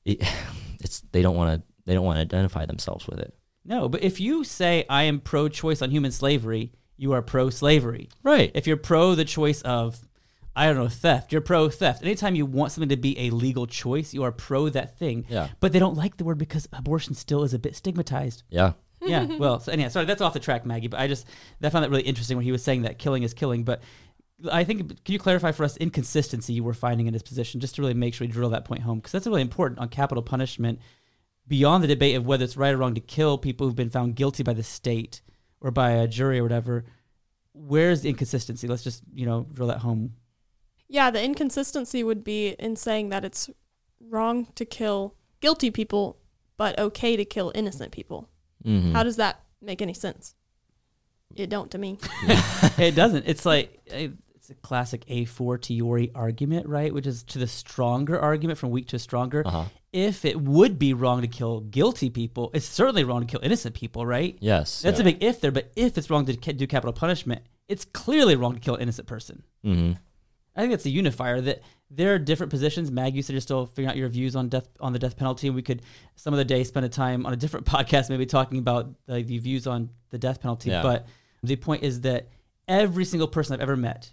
it, 0.04 0.22
it's 0.80 1.00
they 1.12 1.22
don't 1.22 1.36
want 1.36 1.60
to 1.60 1.66
they 1.86 1.94
don't 1.94 2.04
want 2.04 2.16
to 2.16 2.22
identify 2.22 2.66
themselves 2.66 3.06
with 3.06 3.18
it. 3.18 3.34
No, 3.64 3.88
but 3.88 4.02
if 4.02 4.20
you 4.20 4.44
say 4.44 4.84
I 4.88 5.04
am 5.04 5.20
pro-choice 5.20 5.80
on 5.80 5.90
human 5.90 6.12
slavery, 6.12 6.72
you 6.96 7.12
are 7.12 7.22
pro-slavery. 7.22 8.10
Right. 8.22 8.50
If 8.54 8.66
you're 8.66 8.76
pro 8.76 9.14
the 9.14 9.24
choice 9.24 9.62
of, 9.62 9.98
I 10.54 10.66
don't 10.66 10.76
know, 10.76 10.88
theft, 10.88 11.32
you're 11.32 11.40
pro 11.40 11.68
theft. 11.68 12.02
Anytime 12.02 12.34
you 12.34 12.46
want 12.46 12.72
something 12.72 12.90
to 12.90 12.96
be 12.96 13.18
a 13.18 13.30
legal 13.30 13.66
choice, 13.66 14.12
you 14.12 14.22
are 14.22 14.32
pro 14.32 14.68
that 14.68 14.98
thing. 14.98 15.24
Yeah. 15.28 15.48
But 15.60 15.72
they 15.72 15.78
don't 15.78 15.96
like 15.96 16.16
the 16.16 16.24
word 16.24 16.38
because 16.38 16.68
abortion 16.72 17.14
still 17.14 17.42
is 17.42 17.54
a 17.54 17.58
bit 17.58 17.74
stigmatized. 17.74 18.42
Yeah. 18.50 18.72
yeah. 19.00 19.24
Well, 19.38 19.60
so 19.60 19.72
anyhow, 19.72 19.88
sorry, 19.88 20.06
that's 20.06 20.20
off 20.20 20.34
the 20.34 20.40
track, 20.40 20.66
Maggie. 20.66 20.88
But 20.88 21.00
I 21.00 21.08
just 21.08 21.26
I 21.62 21.70
found 21.70 21.84
that 21.84 21.90
really 21.90 22.02
interesting 22.02 22.36
when 22.36 22.44
he 22.44 22.52
was 22.52 22.62
saying 22.62 22.82
that 22.82 22.98
killing 22.98 23.22
is 23.22 23.34
killing. 23.34 23.64
But 23.64 23.82
I 24.50 24.64
think 24.64 25.04
can 25.04 25.12
you 25.12 25.18
clarify 25.18 25.52
for 25.52 25.64
us 25.64 25.76
inconsistency 25.76 26.52
you 26.52 26.64
were 26.64 26.74
finding 26.74 27.06
in 27.06 27.12
his 27.14 27.22
position, 27.22 27.60
just 27.60 27.76
to 27.76 27.82
really 27.82 27.94
make 27.94 28.14
sure 28.14 28.26
we 28.26 28.32
drill 28.32 28.50
that 28.50 28.64
point 28.64 28.82
home, 28.82 28.98
because 28.98 29.12
that's 29.12 29.26
really 29.26 29.42
important 29.42 29.78
on 29.80 29.88
capital 29.88 30.22
punishment. 30.22 30.80
Beyond 31.46 31.84
the 31.84 31.88
debate 31.88 32.16
of 32.16 32.24
whether 32.26 32.42
it's 32.44 32.56
right 32.56 32.72
or 32.74 32.78
wrong 32.78 32.94
to 32.94 33.00
kill 33.00 33.36
people 33.38 33.66
who've 33.66 33.76
been 33.76 33.90
found 33.90 34.16
guilty 34.16 34.42
by 34.42 34.54
the 34.54 34.62
state 34.62 35.20
or 35.60 35.70
by 35.70 35.90
a 35.92 36.08
jury 36.08 36.38
or 36.38 36.42
whatever, 36.42 36.84
where's 37.52 38.00
the 38.00 38.08
inconsistency? 38.08 38.66
Let's 38.66 38.82
just 38.82 39.02
you 39.14 39.26
know 39.26 39.46
drill 39.52 39.68
that 39.68 39.78
home. 39.78 40.14
yeah 40.88 41.10
the 41.10 41.22
inconsistency 41.22 42.02
would 42.02 42.24
be 42.24 42.48
in 42.58 42.76
saying 42.76 43.08
that 43.10 43.24
it's 43.24 43.48
wrong 44.00 44.46
to 44.54 44.64
kill 44.64 45.14
guilty 45.40 45.70
people 45.70 46.18
but 46.56 46.78
okay 46.78 47.16
to 47.16 47.24
kill 47.24 47.50
innocent 47.54 47.90
people 47.92 48.28
Mhm. 48.64 48.92
how 48.92 49.02
does 49.02 49.16
that 49.16 49.42
make 49.62 49.80
any 49.82 49.94
sense 49.94 50.34
it 51.36 51.48
don't 51.48 51.70
to 51.70 51.78
me 51.78 51.98
it 52.78 52.94
doesn't. 52.94 53.24
It's 53.26 53.44
like 53.46 53.68
it's 54.44 54.50
a 54.50 54.54
classic 54.56 55.04
a 55.08 55.24
fortiori 55.24 56.10
argument, 56.14 56.68
right? 56.68 56.92
Which 56.92 57.06
is 57.06 57.22
to 57.24 57.38
the 57.38 57.46
stronger 57.46 58.20
argument 58.20 58.58
from 58.58 58.70
weak 58.70 58.88
to 58.88 58.98
stronger. 58.98 59.42
Uh-huh. 59.46 59.64
If 59.90 60.26
it 60.26 60.38
would 60.38 60.78
be 60.78 60.92
wrong 60.92 61.22
to 61.22 61.28
kill 61.28 61.60
guilty 61.60 62.10
people, 62.10 62.50
it's 62.52 62.66
certainly 62.66 63.04
wrong 63.04 63.22
to 63.22 63.26
kill 63.26 63.40
innocent 63.42 63.74
people, 63.74 64.04
right? 64.04 64.36
Yes. 64.40 64.82
That's 64.82 65.00
a 65.00 65.04
big 65.04 65.22
if 65.22 65.40
there. 65.40 65.50
But 65.50 65.72
if 65.76 65.96
it's 65.96 66.10
wrong 66.10 66.26
to 66.26 66.34
do 66.34 66.66
capital 66.66 66.92
punishment, 66.92 67.42
it's 67.68 67.86
clearly 67.86 68.36
wrong 68.36 68.52
to 68.52 68.60
kill 68.60 68.74
an 68.74 68.82
innocent 68.82 69.08
person. 69.08 69.44
hmm 69.62 69.92
I 70.56 70.60
think 70.60 70.70
that's 70.70 70.86
a 70.86 70.90
unifier 70.90 71.40
that 71.40 71.62
there 71.90 72.14
are 72.14 72.18
different 72.18 72.50
positions. 72.50 72.88
Mag, 72.88 73.16
you 73.16 73.22
said 73.22 73.32
you're 73.32 73.40
still 73.40 73.66
figuring 73.66 73.88
out 73.88 73.96
your 73.96 74.08
views 74.08 74.36
on 74.36 74.48
death 74.48 74.68
on 74.78 74.92
the 74.92 75.00
death 75.00 75.16
penalty, 75.16 75.48
and 75.48 75.56
we 75.56 75.62
could 75.62 75.82
some 76.14 76.32
of 76.32 76.38
the 76.38 76.44
day 76.44 76.62
spend 76.62 76.86
a 76.86 76.88
time 76.88 77.26
on 77.26 77.32
a 77.32 77.36
different 77.36 77.66
podcast, 77.74 78.08
maybe 78.08 78.26
talking 78.26 78.58
about 78.58 78.92
the, 79.06 79.22
the 79.22 79.38
views 79.38 79.66
on 79.66 79.90
the 80.10 80.18
death 80.18 80.40
penalty. 80.40 80.70
Yeah. 80.70 80.82
But 80.82 81.08
the 81.42 81.56
point 81.56 81.82
is 81.82 82.02
that 82.02 82.28
every 82.68 83.04
single 83.04 83.26
person 83.26 83.54
I've 83.54 83.60
ever 83.60 83.76
met 83.76 84.12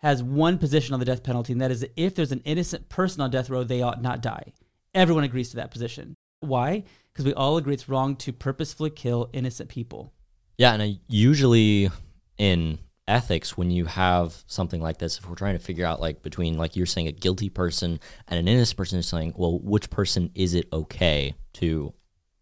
has 0.00 0.22
one 0.22 0.58
position 0.58 0.94
on 0.94 1.00
the 1.00 1.06
death 1.06 1.22
penalty, 1.22 1.52
and 1.52 1.60
that 1.60 1.70
is 1.70 1.80
that 1.80 1.92
if 1.96 2.14
there's 2.14 2.32
an 2.32 2.42
innocent 2.44 2.88
person 2.88 3.20
on 3.20 3.30
death 3.30 3.50
row, 3.50 3.64
they 3.64 3.82
ought 3.82 4.02
not 4.02 4.22
die. 4.22 4.52
Everyone 4.94 5.24
agrees 5.24 5.50
to 5.50 5.56
that 5.56 5.70
position. 5.70 6.14
Why? 6.40 6.84
Because 7.12 7.26
we 7.26 7.34
all 7.34 7.56
agree 7.56 7.74
it's 7.74 7.88
wrong 7.88 8.16
to 8.16 8.32
purposefully 8.32 8.90
kill 8.90 9.28
innocent 9.32 9.68
people. 9.68 10.12
Yeah, 10.56 10.72
and 10.72 10.82
I 10.82 10.98
usually 11.08 11.90
in 12.38 12.78
ethics 13.06 13.56
when 13.56 13.70
you 13.70 13.86
have 13.86 14.44
something 14.46 14.80
like 14.80 14.98
this 14.98 15.18
if 15.18 15.28
we're 15.28 15.34
trying 15.34 15.58
to 15.58 15.64
figure 15.64 15.84
out 15.84 16.00
like 16.00 16.22
between 16.22 16.56
like 16.56 16.76
you're 16.76 16.86
saying 16.86 17.08
a 17.08 17.12
guilty 17.12 17.48
person 17.48 17.98
and 18.28 18.38
an 18.38 18.46
innocent 18.46 18.76
person 18.76 19.00
is 19.00 19.08
saying 19.08 19.34
well 19.36 19.58
which 19.58 19.90
person 19.90 20.30
is 20.36 20.54
it 20.54 20.68
okay 20.72 21.34
to 21.52 21.92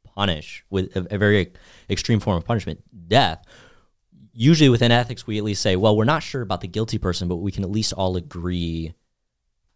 punish 0.04 0.62
with 0.68 0.94
a, 0.94 1.14
a 1.14 1.16
very 1.16 1.52
extreme 1.88 2.20
form 2.20 2.36
of 2.36 2.44
punishment 2.44 2.82
death 3.08 3.42
usually 4.40 4.68
within 4.70 4.92
ethics 4.92 5.26
we 5.26 5.36
at 5.36 5.42
least 5.44 5.60
say 5.60 5.74
well 5.74 5.96
we're 5.96 6.04
not 6.04 6.22
sure 6.22 6.42
about 6.42 6.60
the 6.60 6.68
guilty 6.68 6.96
person 6.96 7.26
but 7.28 7.36
we 7.36 7.50
can 7.50 7.64
at 7.64 7.70
least 7.70 7.92
all 7.94 8.16
agree 8.16 8.94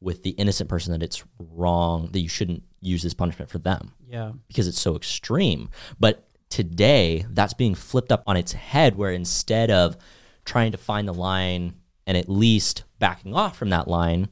with 0.01 0.23
the 0.23 0.31
innocent 0.31 0.69
person 0.69 0.93
that 0.93 1.03
it's 1.03 1.23
wrong 1.39 2.09
that 2.13 2.21
you 2.21 2.29
shouldn't 2.29 2.63
use 2.81 3.03
this 3.03 3.15
punishment 3.15 3.51
for 3.51 3.59
them 3.59 3.93
Yeah. 4.09 4.33
because 4.49 4.67
it's 4.69 4.81
so 4.81 4.97
extreme. 4.97 5.69
But 6.01 6.29
today, 6.49 7.25
that's 7.31 7.55
being 7.55 7.75
flipped 7.77 8.11
up 8.11 8.25
on 8.27 8.37
its 8.37 8.53
head, 8.53 8.97
where 8.97 9.13
instead 9.13 9.71
of 9.71 9.97
trying 10.45 10.73
to 10.73 10.79
find 10.79 11.07
the 11.07 11.15
line 11.15 11.75
and 12.05 12.17
at 12.17 12.29
least 12.29 12.83
backing 12.99 13.33
off 13.35 13.57
from 13.57 13.71
that 13.71 13.87
line 13.87 14.29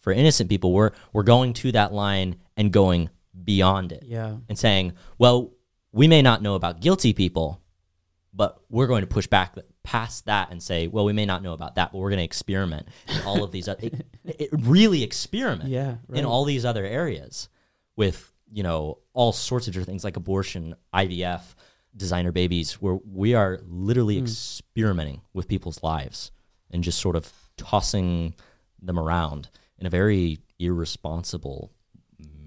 for 0.00 0.12
innocent 0.12 0.50
people, 0.50 0.72
we're 0.74 0.90
we're 1.14 1.22
going 1.22 1.54
to 1.54 1.72
that 1.72 1.92
line 1.94 2.36
and 2.58 2.70
going 2.70 3.08
beyond 3.44 3.92
it 3.92 4.02
Yeah. 4.06 4.36
and 4.50 4.58
saying, 4.58 4.92
well, 5.16 5.52
we 5.90 6.06
may 6.06 6.20
not 6.20 6.42
know 6.42 6.54
about 6.54 6.80
guilty 6.80 7.14
people, 7.14 7.62
but 8.34 8.60
we're 8.68 8.86
going 8.88 9.00
to 9.00 9.06
push 9.06 9.26
back 9.26 9.56
past 9.84 10.24
that 10.26 10.50
and 10.50 10.60
say, 10.60 10.88
well, 10.88 11.04
we 11.04 11.12
may 11.12 11.26
not 11.26 11.42
know 11.42 11.52
about 11.52 11.76
that, 11.76 11.92
but 11.92 11.98
we're 11.98 12.10
going 12.10 12.18
to 12.18 12.24
experiment 12.24 12.88
in 13.06 13.22
all 13.22 13.44
of 13.44 13.52
these, 13.52 13.68
it, 13.68 14.04
it 14.24 14.48
really 14.52 15.04
experiment 15.04 15.70
Yeah. 15.70 15.96
Right. 16.08 16.18
in 16.18 16.24
all 16.24 16.44
these 16.44 16.64
other 16.64 16.84
areas 16.84 17.48
with 17.94 18.32
you 18.50 18.62
know 18.62 18.98
all 19.12 19.32
sorts 19.32 19.68
of 19.68 19.72
different 19.72 19.88
things 19.88 20.04
like 20.04 20.16
abortion, 20.16 20.74
IVF, 20.92 21.42
designer 21.96 22.32
babies, 22.32 22.74
where 22.74 22.98
we 23.08 23.34
are 23.34 23.60
literally 23.66 24.18
hmm. 24.18 24.24
experimenting 24.24 25.20
with 25.32 25.46
people's 25.46 25.82
lives 25.82 26.32
and 26.70 26.82
just 26.82 26.98
sort 26.98 27.14
of 27.14 27.32
tossing 27.56 28.34
them 28.82 28.98
around 28.98 29.48
in 29.78 29.86
a 29.86 29.90
very 29.90 30.38
irresponsible 30.58 31.72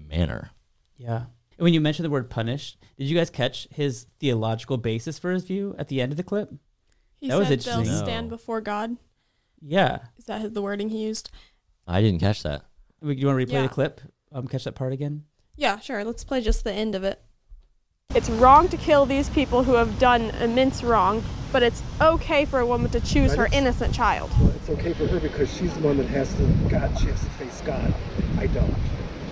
manner. 0.08 0.50
Yeah. 0.96 1.24
And 1.56 1.64
when 1.64 1.74
you 1.74 1.80
mentioned 1.80 2.04
the 2.04 2.10
word 2.10 2.30
punish, 2.30 2.76
did 2.96 3.08
you 3.08 3.16
guys 3.16 3.30
catch 3.30 3.68
his 3.70 4.06
theological 4.20 4.76
basis 4.76 5.18
for 5.18 5.30
his 5.30 5.44
view 5.44 5.74
at 5.78 5.88
the 5.88 6.00
end 6.00 6.12
of 6.12 6.16
the 6.16 6.22
clip? 6.22 6.52
He 7.20 7.28
That 7.28 7.38
was 7.38 7.48
said 7.48 7.60
they'll 7.60 7.78
interesting. 7.80 8.04
stand 8.04 8.28
before 8.30 8.60
God. 8.60 8.96
Yeah. 9.60 9.98
Is 10.16 10.26
that 10.26 10.54
the 10.54 10.62
wording 10.62 10.88
he 10.90 10.98
used? 10.98 11.30
I 11.86 12.00
didn't 12.00 12.20
catch 12.20 12.42
that. 12.44 12.64
Do 13.02 13.10
you 13.10 13.26
want 13.26 13.40
to 13.40 13.46
replay 13.46 13.52
Yeah. 13.52 13.62
the 13.62 13.68
clip? 13.68 14.00
Um, 14.30 14.46
catch 14.46 14.64
that 14.64 14.74
part 14.74 14.92
again? 14.92 15.24
Yeah, 15.56 15.78
sure. 15.80 16.04
Let's 16.04 16.22
play 16.22 16.40
just 16.40 16.62
the 16.64 16.72
end 16.72 16.94
of 16.94 17.02
it. 17.02 17.20
It's 18.14 18.30
wrong 18.30 18.68
to 18.68 18.76
kill 18.76 19.04
these 19.04 19.28
people 19.30 19.64
who 19.64 19.74
have 19.74 19.98
done 19.98 20.30
immense 20.40 20.82
wrong, 20.82 21.22
but 21.52 21.62
it's 21.62 21.82
okay 22.00 22.44
for 22.44 22.60
a 22.60 22.66
woman 22.66 22.90
to 22.92 23.00
choose 23.00 23.32
But 23.32 23.38
her 23.38 23.48
innocent 23.52 23.92
child. 23.92 24.30
Well, 24.40 24.50
it's 24.50 24.70
okay 24.70 24.92
for 24.92 25.06
her 25.08 25.18
because 25.20 25.52
she's 25.54 25.74
the 25.74 25.80
one 25.80 25.96
that 25.98 26.06
has 26.06 26.32
to 26.34 26.46
God. 26.70 26.96
She 26.98 27.06
has 27.06 27.20
to 27.20 27.30
face 27.30 27.60
God. 27.62 27.92
I 28.38 28.46
don't. 28.46 28.74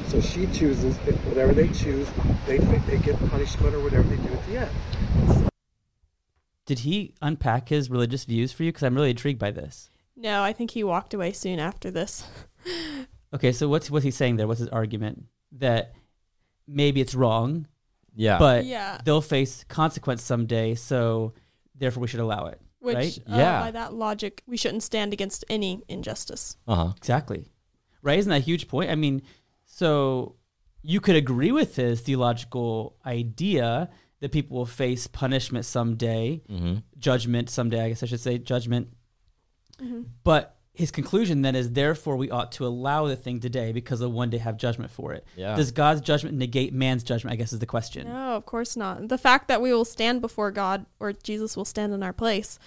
So 0.09 0.21
she 0.21 0.47
chooses 0.49 0.97
if 1.07 1.17
whatever 1.27 1.53
they 1.53 1.69
choose, 1.69 2.09
they 2.47 2.59
they 2.59 2.99
get 2.99 3.19
punishment 3.31 3.75
or 3.75 3.81
whatever 3.81 4.09
they 4.09 4.17
do 4.17 4.33
at 4.33 4.47
the 4.47 4.59
end. 4.59 5.51
Did 6.67 6.81
he 6.81 7.15
unpack 7.23 7.69
his 7.69 7.89
religious 7.91 8.25
views 8.25 8.53
for 8.53 8.65
you? 8.65 8.71
Because 8.71 8.83
I'm 8.83 8.95
really 8.95 9.11
intrigued 9.11 9.39
by 9.39 9.51
this. 9.53 9.89
No, 10.17 10.43
I 10.43 10.53
think 10.53 10.73
he 10.73 10.83
walked 10.85 11.15
away 11.15 11.33
soon 11.33 11.59
after 11.59 11.91
this. 11.91 12.25
Okay, 13.35 13.51
so 13.53 13.69
what's 13.69 13.91
what's 13.91 14.05
he 14.05 14.11
saying 14.13 14.37
there? 14.37 14.47
What's 14.47 14.61
his 14.61 14.69
argument? 14.69 15.25
That 15.53 15.95
maybe 16.67 17.01
it's 17.01 17.15
wrong, 17.15 17.67
Yeah. 18.15 18.39
but 18.39 18.65
yeah, 18.65 18.99
they'll 19.05 19.21
face 19.21 19.65
consequence 19.69 20.23
someday, 20.23 20.75
so 20.77 21.35
therefore 21.75 22.03
we 22.03 22.07
should 22.09 22.21
allow 22.21 22.47
it. 22.47 22.61
which 22.79 22.95
right? 22.95 23.19
uh, 23.29 23.37
Yeah. 23.37 23.61
by 23.61 23.71
that 23.73 23.93
logic, 23.95 24.43
we 24.47 24.57
shouldn't 24.57 24.85
stand 24.85 25.13
against 25.13 25.45
any 25.51 25.83
injustice. 25.89 26.57
uh 26.69 26.75
huh. 26.77 26.93
Exactly. 26.97 27.51
Right? 28.01 28.19
Isn't 28.19 28.31
that 28.31 28.37
a 28.37 28.45
huge 28.45 28.69
point? 28.69 28.91
I 28.91 28.95
mean, 28.95 29.23
so 29.65 30.37
you 30.83 31.01
could 31.01 31.17
agree 31.17 31.51
with 31.53 31.77
his 31.77 32.01
theological 32.01 32.97
idea 33.05 33.91
that 34.21 34.33
people 34.33 34.57
will 34.57 34.67
face 34.67 35.07
punishment 35.07 35.65
someday, 35.65 36.43
Mm-hmm. 36.51 36.77
judgment 36.99 37.51
someday, 37.51 37.83
I 37.85 37.89
guess 37.89 38.03
I 38.03 38.07
should 38.07 38.21
say, 38.21 38.39
judgment. 38.39 38.89
Mm-hmm. 39.81 40.03
But 40.25 40.57
his 40.73 40.91
conclusion 40.91 41.43
then 41.43 41.57
is 41.57 41.73
therefore 41.73 42.17
we 42.17 42.31
ought 42.31 42.53
to 42.53 42.67
allow 42.67 43.07
the 43.07 43.17
thing 43.17 43.41
today 43.41 43.73
because 43.73 44.01
they'll 44.01 44.13
one 44.13 44.29
day 44.31 44.39
have 44.39 44.59
judgment 44.59 44.91
for 44.91 45.15
it. 45.15 45.27
Yeah. 45.35 45.57
Does 45.57 45.71
God's 45.71 46.03
judgment 46.03 46.37
negate 46.37 46.75
man's 46.75 47.03
judgment? 47.03 47.33
I 47.33 47.37
guess 47.37 47.53
is 47.53 47.61
the 47.61 47.67
question. 47.67 48.09
No, 48.09 48.37
of 48.37 48.45
course 48.45 48.77
not. 48.77 49.09
The 49.09 49.19
fact 49.19 49.49
that 49.49 49.63
we 49.63 49.73
will 49.73 49.87
stand 49.87 50.21
before 50.21 50.51
God 50.51 50.85
or 51.01 51.13
Jesus 51.13 51.57
will 51.57 51.65
stand 51.65 51.95
in 51.95 52.03
our 52.03 52.13
place, 52.13 52.59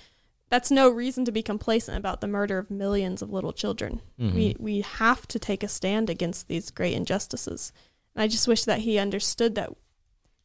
that's 0.49 0.71
no 0.71 0.89
reason 0.89 1.23
to 1.25 1.31
be 1.31 1.43
complacent 1.43 1.97
about 1.97 2.21
the 2.21 2.27
murder 2.27 2.57
of 2.57 2.71
millions 2.71 3.21
of 3.21 3.31
little 3.31 3.53
children. 3.53 4.01
Mm-hmm. 4.19 4.35
We 4.35 4.55
we 4.57 4.81
have 4.81 5.27
to 5.27 5.37
take 5.37 5.63
a 5.63 5.67
stand 5.67 6.09
against 6.09 6.47
these 6.47 6.71
great 6.71 6.95
injustices. 6.95 7.71
And 8.15 8.23
I 8.23 8.27
just 8.27 8.47
wish 8.47 8.63
that 8.63 8.79
he 8.79 8.97
understood 8.97 9.53
that 9.55 9.69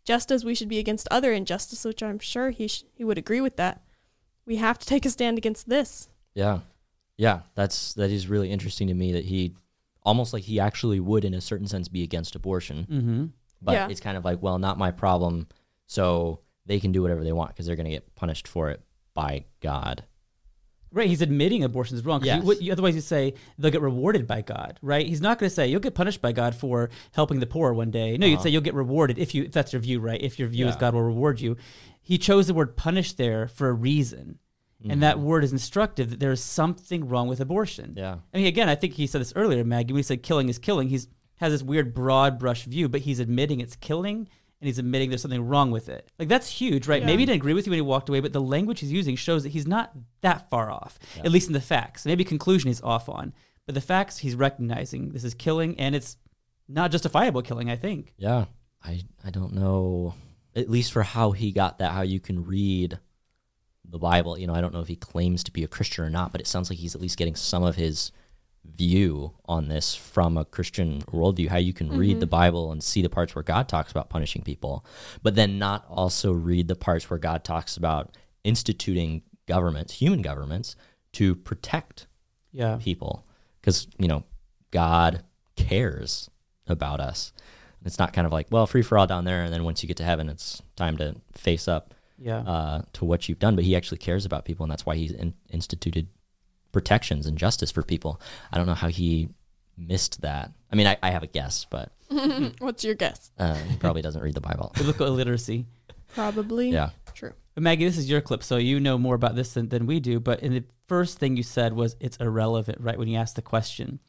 just 0.04 0.30
as 0.30 0.44
we 0.44 0.54
should 0.54 0.68
be 0.68 0.78
against 0.78 1.08
other 1.10 1.32
injustice, 1.32 1.84
which 1.84 2.02
I'm 2.02 2.18
sure 2.18 2.50
he 2.50 2.68
sh- 2.68 2.84
he 2.94 3.04
would 3.04 3.18
agree 3.18 3.40
with 3.40 3.56
that, 3.56 3.82
we 4.46 4.56
have 4.56 4.78
to 4.78 4.86
take 4.86 5.04
a 5.06 5.10
stand 5.10 5.38
against 5.38 5.68
this. 5.68 6.08
Yeah. 6.34 6.60
Yeah. 7.16 7.40
That's 7.54 7.94
that 7.94 8.10
is 8.10 8.28
really 8.28 8.50
interesting 8.50 8.88
to 8.88 8.94
me 8.94 9.12
that 9.12 9.24
he 9.24 9.54
almost 10.02 10.32
like 10.32 10.42
he 10.44 10.60
actually 10.60 11.00
would 11.00 11.24
in 11.24 11.32
a 11.34 11.40
certain 11.40 11.66
sense 11.66 11.88
be 11.88 12.02
against 12.02 12.34
abortion. 12.34 12.86
Mm-hmm. 12.90 13.24
But 13.62 13.72
Yeah. 13.72 13.88
it's 13.88 14.00
kind 14.00 14.16
of 14.16 14.24
like, 14.24 14.42
well, 14.42 14.58
not 14.58 14.76
my 14.78 14.90
problem. 14.90 15.46
So 15.86 16.40
they 16.66 16.80
can 16.80 16.92
do 16.92 17.02
whatever 17.02 17.24
they 17.24 17.32
want 17.32 17.50
because 17.50 17.66
they're 17.66 17.76
going 17.76 17.86
to 17.86 17.90
get 17.92 18.14
punished 18.14 18.46
for 18.48 18.70
it 18.70 18.82
by 19.14 19.44
God. 19.60 20.04
Right, 20.94 21.08
he's 21.08 21.20
admitting 21.20 21.64
abortion 21.64 21.96
is 21.96 22.04
wrong. 22.06 22.20
you- 22.20 22.26
Yes. 22.28 22.44
what- 22.44 22.62
you- 22.62 22.70
otherwise, 22.72 22.94
you 22.94 23.00
say 23.00 23.34
they'll 23.58 23.70
get 23.72 23.80
rewarded 23.82 24.26
by 24.28 24.40
God, 24.42 24.78
right? 24.80 25.04
He's 25.06 25.20
not 25.20 25.38
going 25.40 25.50
to 25.50 25.54
say 25.54 25.66
you'll 25.68 25.80
get 25.80 25.94
punished 25.94 26.22
by 26.22 26.30
God 26.32 26.54
for 26.54 26.88
helping 27.12 27.40
the 27.40 27.46
poor 27.46 27.72
one 27.72 27.90
day. 27.90 28.16
No, 28.16 28.26
you'd 28.26 28.34
Uh-huh. 28.36 28.44
say 28.44 28.50
you'll 28.50 28.62
get 28.62 28.74
rewarded 28.74 29.18
if 29.18 29.34
you. 29.34 29.42
If 29.44 29.52
that's 29.52 29.72
your 29.72 29.80
view, 29.82 29.98
right? 30.00 30.22
If 30.22 30.38
your 30.38 30.46
view 30.48 30.66
is 30.68 30.76
God 30.76 30.94
will 30.94 31.02
reward 31.02 31.40
you. 31.40 31.56
He 32.00 32.16
chose 32.16 32.46
the 32.46 32.54
word 32.54 32.76
"punish" 32.76 33.12
there 33.14 33.48
for 33.48 33.68
a 33.68 33.72
reason, 33.72 34.38
and 34.88 35.02
that 35.02 35.18
word 35.18 35.42
is 35.42 35.50
instructive 35.52 36.10
that 36.10 36.20
there 36.20 36.30
is 36.32 36.40
something 36.42 37.08
wrong 37.08 37.26
with 37.26 37.40
abortion. 37.40 37.90
Mm-hmm. 37.90 37.98
Yeah. 37.98 38.16
I 38.32 38.36
mean, 38.36 38.46
again, 38.46 38.68
I 38.68 38.74
think 38.76 38.92
he 38.94 39.06
said 39.06 39.20
this 39.20 39.32
earlier, 39.34 39.64
Maggie. 39.64 39.92
When 39.92 39.98
he 39.98 40.02
said 40.04 40.22
killing 40.22 40.48
is 40.48 40.58
killing, 40.58 40.88
he's 40.90 41.08
has 41.38 41.52
this 41.52 41.62
weird 41.64 41.92
broad 41.94 42.38
brush 42.38 42.64
view, 42.66 42.88
but 42.88 43.00
he's 43.00 43.18
admitting 43.18 43.58
it's 43.60 43.74
killing 43.74 44.28
and 44.64 44.68
he's 44.68 44.78
admitting 44.78 45.10
there's 45.10 45.20
something 45.20 45.46
wrong 45.46 45.70
with 45.70 45.90
it. 45.90 46.10
Like 46.18 46.28
that's 46.28 46.48
huge, 46.48 46.88
right? 46.88 47.02
Yeah. 47.02 47.06
Maybe 47.06 47.20
he 47.20 47.26
didn't 47.26 47.36
agree 47.42 47.52
with 47.52 47.66
you 47.66 47.70
when 47.70 47.76
he 47.76 47.82
walked 47.82 48.08
away, 48.08 48.20
but 48.20 48.32
the 48.32 48.40
language 48.40 48.80
he's 48.80 48.90
using 48.90 49.14
shows 49.14 49.42
that 49.42 49.50
he's 49.50 49.66
not 49.66 49.92
that 50.22 50.48
far 50.48 50.70
off, 50.70 50.98
at 51.18 51.30
least 51.30 51.48
in 51.48 51.52
the 51.52 51.60
facts. 51.60 52.06
Maybe 52.06 52.24
conclusion 52.24 52.68
he's 52.68 52.80
off 52.80 53.10
on, 53.10 53.34
but 53.66 53.74
the 53.74 53.82
facts 53.82 54.16
he's 54.16 54.34
recognizing 54.34 55.10
this 55.10 55.22
is 55.22 55.34
killing 55.34 55.78
and 55.78 55.94
it's 55.94 56.16
not 56.66 56.90
justifiable 56.90 57.42
killing. 57.42 57.68
I 57.68 57.76
think. 57.76 58.14
Yeah. 58.16 58.46
I 58.82 59.02
I 59.22 59.28
don't 59.28 59.52
know 59.52 60.14
at 60.56 60.70
least 60.70 60.92
for 60.92 61.02
how 61.02 61.32
he 61.32 61.52
got 61.52 61.80
that 61.80 61.92
how 61.92 62.00
you 62.00 62.18
can 62.18 62.46
read 62.46 62.98
the 63.86 63.98
Bible. 63.98 64.38
You 64.38 64.46
know, 64.46 64.54
I 64.54 64.62
don't 64.62 64.72
know 64.72 64.80
if 64.80 64.88
he 64.88 64.96
claims 64.96 65.44
to 65.44 65.52
be 65.52 65.62
a 65.62 65.68
Christian 65.68 66.04
or 66.04 66.10
not, 66.10 66.32
but 66.32 66.40
it 66.40 66.46
sounds 66.46 66.70
like 66.70 66.78
he's 66.78 66.94
at 66.94 67.02
least 67.02 67.18
getting 67.18 67.36
some 67.36 67.64
of 67.64 67.76
his 67.76 68.12
view 68.76 69.32
on 69.46 69.68
this 69.68 69.94
from 69.94 70.36
a 70.36 70.44
Christian 70.44 71.00
worldview, 71.02 71.48
how 71.48 71.58
you 71.58 71.72
can 71.72 71.96
read 71.96 72.20
the 72.20 72.26
Bible 72.26 72.72
and 72.72 72.82
see 72.82 73.02
the 73.02 73.08
parts 73.08 73.34
where 73.34 73.42
God 73.42 73.68
talks 73.68 73.90
about 73.90 74.08
punishing 74.10 74.42
people, 74.42 74.84
but 75.22 75.34
then 75.34 75.58
not 75.58 75.84
also 75.88 76.32
read 76.32 76.68
the 76.68 76.74
parts 76.74 77.08
where 77.08 77.18
God 77.18 77.44
talks 77.44 77.76
about 77.76 78.16
instituting 78.42 79.22
governments, 79.46 79.94
human 79.94 80.22
governments, 80.22 80.76
to 81.12 81.34
protect 81.36 82.06
Yeah. 82.52 82.76
people 82.80 83.24
because 83.60 83.86
you 83.98 84.08
know 84.08 84.24
god 84.70 85.22
cares 85.56 86.28
about 86.66 87.00
us 87.00 87.32
it's 87.84 87.98
not 87.98 88.12
kind 88.12 88.26
of 88.26 88.32
like 88.32 88.46
well 88.50 88.66
free 88.66 88.82
for 88.82 88.98
all 88.98 89.06
down 89.06 89.24
there 89.24 89.42
and 89.44 89.52
then 89.52 89.62
once 89.64 89.82
you 89.82 89.86
get 89.86 89.96
to 89.98 90.04
heaven 90.04 90.28
it's 90.28 90.60
time 90.76 90.96
to 90.96 91.14
face 91.32 91.66
up 91.68 91.94
Yeah. 92.18 92.38
uh, 92.38 92.82
to 92.94 93.04
what 93.04 93.28
you've 93.28 93.38
done 93.38 93.54
but 93.54 93.64
he 93.64 93.76
actually 93.76 93.98
cares 93.98 94.24
about 94.26 94.44
people 94.44 94.64
and 94.64 94.70
that's 94.72 94.84
why 94.86 94.96
he's 94.96 95.12
in- 95.12 95.34
instituted 95.50 96.08
protections 96.74 97.26
and 97.26 97.38
justice 97.38 97.70
for 97.70 97.82
people 97.82 98.20
i 98.52 98.58
don't 98.58 98.66
know 98.66 98.74
how 98.74 98.88
he 98.88 99.28
missed 99.78 100.20
that 100.20 100.52
i 100.70 100.76
mean 100.76 100.86
i, 100.86 100.96
I 101.02 101.10
have 101.10 101.22
a 101.22 101.26
guess 101.26 101.66
but 101.70 101.90
What's 102.58 102.84
your 102.84 102.94
guess? 102.94 103.30
uh, 103.38 103.54
he 103.54 103.76
probably 103.76 104.02
doesn't 104.02 104.20
read 104.22 104.34
the 104.34 104.40
bible 104.42 104.72
Biblical 104.76 105.06
illiteracy. 105.06 105.64
Probably. 106.14 106.68
yeah 106.70 106.90
True. 107.14 107.32
But 107.54 107.62
Maggie, 107.62 107.84
this 107.84 107.96
is 107.96 108.10
your 108.10 108.20
clip, 108.20 108.42
so 108.42 108.56
you 108.56 108.80
know 108.80 108.98
more 108.98 109.14
about 109.14 109.36
this 109.36 109.54
than, 109.54 109.68
than 109.68 109.86
we 109.86 110.00
do. 110.00 110.18
But 110.18 110.40
in 110.40 110.52
the 110.52 110.64
first 110.88 111.18
thing 111.18 111.36
you 111.36 111.44
said 111.44 111.72
was 111.72 111.94
it's 112.00 112.16
irrelevant, 112.16 112.78
right? 112.80 112.98
When 112.98 113.06
you 113.08 113.16
asked 113.16 113.36
the 113.36 113.42
question, 113.42 114.00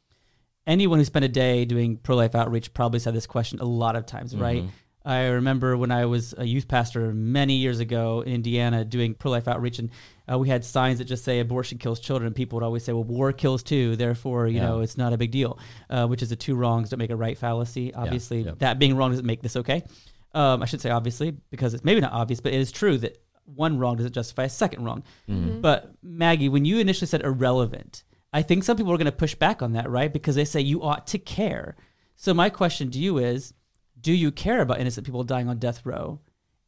anyone 0.66 0.98
who 1.00 1.06
spent 1.06 1.26
a 1.26 1.30
day 1.30 1.64
doing 1.66 1.98
pro 1.98 2.16
life 2.16 2.34
outreach 2.34 2.74
probably 2.74 3.00
said 3.00 3.14
this 3.14 3.28
question 3.28 3.60
a 3.60 3.66
lot 3.66 3.96
of 3.96 4.08
times, 4.08 4.36
right? 4.36 4.64
I 5.06 5.28
remember 5.28 5.78
when 5.78 5.92
I 5.92 6.06
was 6.06 6.34
a 6.36 6.46
youth 6.46 6.68
pastor 6.68 7.14
many 7.14 7.58
years 7.58 7.80
ago 7.80 8.22
in 8.22 8.34
Indiana 8.34 8.84
doing 8.84 9.14
pro 9.14 9.30
life 9.30 9.48
outreach, 9.48 9.78
and 9.78 9.92
uh, 10.32 10.38
we 10.40 10.50
had 10.50 10.66
signs 10.66 11.00
that 11.00 11.06
just 11.06 11.24
say 11.24 11.40
abortion 11.40 11.78
kills 11.78 12.00
children. 12.00 12.28
And 12.28 12.36
people 12.36 12.58
would 12.58 12.66
always 12.66 12.84
say, 12.84 12.94
well, 12.94 13.04
war 13.04 13.32
kills 13.34 13.64
too, 13.64 13.96
therefore, 13.96 14.48
you 14.48 14.56
Yeah. 14.58 14.66
know, 14.68 14.80
it's 14.82 14.98
not 14.98 15.14
a 15.14 15.18
big 15.18 15.32
deal, 15.32 15.60
uh, 15.90 16.08
which 16.08 16.22
is 16.22 16.32
a 16.32 16.36
two 16.36 16.56
wrongs 16.56 16.90
don't 16.90 16.98
make 17.00 17.10
a 17.12 17.16
right 17.16 17.38
fallacy. 17.38 17.94
Obviously, 17.94 18.42
yeah. 18.42 18.52
that 18.60 18.80
being 18.80 18.96
wrong 18.96 19.12
doesn't 19.12 19.26
make 19.26 19.42
this 19.42 19.56
okay. 19.56 19.84
Um, 20.34 20.62
I 20.62 20.66
should 20.66 20.82
say 20.82 20.90
obviously 20.90 21.32
because 21.50 21.74
it's 21.74 21.84
maybe 21.84 22.02
not 22.02 22.12
obvious, 22.12 22.42
but 22.42 22.54
it 22.54 22.60
is 22.60 22.72
true 22.72 22.98
that 22.98 23.18
one 23.46 23.78
wrong 23.78 23.96
doesn't 23.96 24.14
justify 24.14 24.44
a 24.44 24.50
second 24.50 24.84
wrong. 24.84 25.04
Mm-hmm. 25.30 25.62
But 25.62 25.92
Maggie, 26.02 26.50
when 26.50 26.66
you 26.66 26.80
initially 26.80 27.08
said 27.08 27.22
irrelevant, 27.22 28.04
I 28.34 28.42
think 28.42 28.64
some 28.64 28.76
people 28.76 28.92
are 28.92 28.98
going 28.98 29.06
to 29.06 29.12
push 29.12 29.36
back 29.36 29.62
on 29.62 29.74
that, 29.74 29.90
right? 29.90 30.12
Because 30.12 30.36
they 30.36 30.44
say 30.46 30.60
you 30.60 30.82
ought 30.84 31.08
to 31.08 31.20
care. 31.20 31.76
So 32.16 32.34
my 32.34 32.50
question 32.50 32.92
to 32.92 33.00
you 33.00 33.18
is, 33.18 33.54
do 34.02 34.12
you 34.12 34.32
care 34.32 34.62
about 34.62 34.80
innocent 34.80 35.06
people 35.06 35.24
dying 35.24 35.48
on 35.48 35.58
death 35.58 35.86
row? 35.86 36.20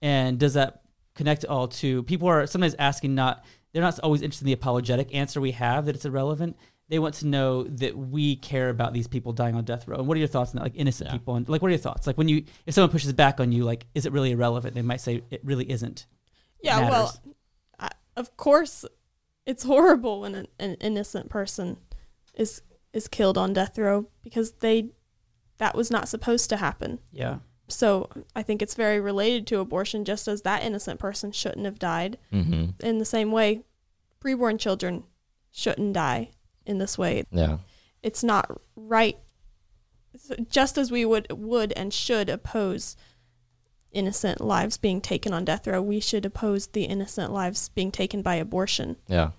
And 0.01 0.39
does 0.39 0.53
that 0.53 0.81
connect 1.17 1.43
all 1.45 1.67
to 1.67 2.03
people 2.03 2.27
are 2.29 2.47
sometimes 2.47 2.75
asking 2.79 3.13
not 3.15 3.43
they're 3.73 3.81
not 3.81 3.99
always 3.99 4.21
interested 4.21 4.43
in 4.45 4.47
the 4.47 4.53
apologetic 4.53 5.13
answer 5.13 5.41
we 5.41 5.51
have 5.51 5.85
that 5.85 5.95
it's 5.95 6.05
irrelevant. 6.05 6.55
They 6.89 6.99
want 6.99 7.15
to 7.15 7.27
know 7.27 7.63
that 7.63 7.97
we 7.97 8.37
care 8.37 8.69
about 8.69 8.93
these 8.93 9.07
people 9.07 9.33
dying 9.33 9.55
on 9.55 9.65
death 9.65 9.87
row. 9.89 9.97
And 9.97 10.07
what 10.07 10.15
are 10.15 10.19
your 10.19 10.29
thoughts 10.29 10.51
on 10.51 10.55
that? 10.55 10.63
Like 10.63 10.75
innocent 10.75 11.09
Yeah. 11.09 11.13
people 11.17 11.35
and 11.35 11.47
like 11.49 11.61
what 11.61 11.67
are 11.67 11.71
your 11.71 11.79
thoughts? 11.79 12.07
Like 12.07 12.17
when 12.17 12.29
you 12.29 12.45
if 12.65 12.73
someone 12.73 12.91
pushes 12.91 13.11
back 13.11 13.41
on 13.41 13.51
you, 13.51 13.65
like 13.65 13.85
is 13.93 14.05
it 14.05 14.13
really 14.13 14.31
irrelevant? 14.31 14.73
They 14.73 14.81
might 14.81 15.01
say 15.01 15.21
it 15.29 15.41
really 15.43 15.69
isn't. 15.69 16.05
Yeah, 16.63 16.77
matters. 16.79 16.91
well, 16.91 17.21
I, 17.79 17.89
of 18.15 18.37
course, 18.37 18.85
it's 19.45 19.63
horrible 19.63 20.21
when 20.21 20.33
an, 20.35 20.47
an 20.59 20.75
innocent 20.75 21.29
person 21.29 21.77
is 22.35 22.61
is 22.93 23.07
killed 23.07 23.37
on 23.37 23.53
death 23.53 23.77
row 23.77 24.07
because 24.23 24.53
they 24.53 24.91
that 25.57 25.75
was 25.75 25.91
not 25.91 26.07
supposed 26.07 26.49
to 26.51 26.57
happen. 26.57 26.99
Yeah. 27.11 27.39
So 27.67 28.09
I 28.35 28.43
think 28.43 28.61
it's 28.61 28.75
very 28.75 28.99
related 28.99 29.45
to 29.47 29.59
abortion, 29.59 30.05
just 30.05 30.27
as 30.27 30.43
that 30.43 30.63
innocent 30.63 30.99
person 30.99 31.31
shouldn't 31.31 31.65
have 31.65 31.79
died. 31.79 32.17
Mm-hmm. 32.31 32.85
In 32.85 32.97
the 32.97 33.05
same 33.05 33.31
way, 33.31 33.63
preborn 34.23 34.59
children 34.59 35.03
shouldn't 35.51 35.93
die 35.93 36.31
in 36.65 36.77
this 36.77 36.97
way. 36.97 37.23
Yeah. 37.31 37.57
It's 38.03 38.23
not 38.23 38.61
right. 38.75 39.17
Just 40.49 40.77
as 40.77 40.91
we 40.91 41.05
would 41.05 41.27
would 41.31 41.73
and 41.73 41.93
should 41.93 42.29
oppose 42.29 42.95
innocent 43.91 44.41
lives 44.41 44.77
being 44.77 45.01
taken 45.01 45.33
on 45.33 45.45
death 45.45 45.67
row, 45.67 45.81
we 45.81 45.99
should 45.99 46.25
oppose 46.25 46.67
the 46.67 46.83
innocent 46.83 47.31
lives 47.33 47.69
being 47.69 47.91
taken 47.91 48.21
by 48.21 48.35
abortion. 48.35 48.95
Yeah. 49.07 49.31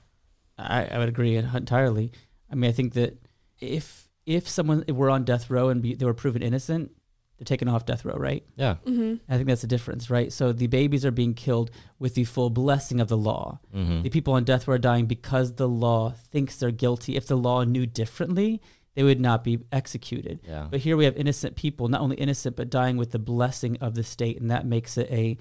I, 0.58 0.84
I 0.86 0.98
would 0.98 1.08
agree 1.08 1.36
entirely. 1.36 2.12
I 2.50 2.54
mean, 2.54 2.68
I 2.68 2.72
think 2.72 2.94
that 2.94 3.16
if 3.60 4.08
if 4.26 4.48
someone 4.48 4.84
were 4.88 5.10
on 5.10 5.24
death 5.24 5.48
row 5.48 5.68
and 5.68 5.80
be, 5.80 5.94
they 5.94 6.04
were 6.04 6.14
proven 6.14 6.42
innocent, 6.42 6.92
they're 7.38 7.44
taken 7.44 7.68
off 7.68 7.86
death 7.86 8.04
row, 8.04 8.16
right? 8.16 8.44
Yeah. 8.56 8.76
Mm-hmm. 8.84 9.14
I 9.28 9.36
think 9.36 9.46
that's 9.48 9.60
the 9.60 9.68
difference, 9.68 10.10
right? 10.10 10.32
So 10.32 10.52
the 10.52 10.66
babies 10.66 11.04
are 11.04 11.12
being 11.12 11.34
killed 11.34 11.70
with 11.98 12.14
the 12.14 12.24
full 12.24 12.50
blessing 12.50 13.00
of 13.00 13.08
the 13.08 13.16
law. 13.16 13.60
Mm-hmm. 13.74 14.02
The 14.02 14.10
people 14.10 14.34
on 14.34 14.44
death 14.44 14.66
row 14.66 14.74
are 14.74 14.78
dying 14.78 15.06
because 15.06 15.54
the 15.54 15.68
law 15.68 16.10
thinks 16.10 16.56
they're 16.56 16.70
guilty. 16.72 17.16
If 17.16 17.26
the 17.26 17.36
law 17.36 17.62
knew 17.62 17.86
differently, 17.86 18.60
they 18.94 19.04
would 19.04 19.20
not 19.20 19.44
be 19.44 19.60
executed. 19.70 20.40
Yeah. 20.42 20.66
But 20.68 20.80
here 20.80 20.96
we 20.96 21.04
have 21.04 21.16
innocent 21.16 21.54
people, 21.54 21.86
not 21.86 22.00
only 22.00 22.16
innocent, 22.16 22.56
but 22.56 22.70
dying 22.70 22.96
with 22.96 23.12
the 23.12 23.20
blessing 23.20 23.76
of 23.80 23.94
the 23.94 24.02
state, 24.02 24.40
and 24.40 24.50
that 24.50 24.66
makes 24.66 24.98
it 24.98 25.08
a 25.10 25.38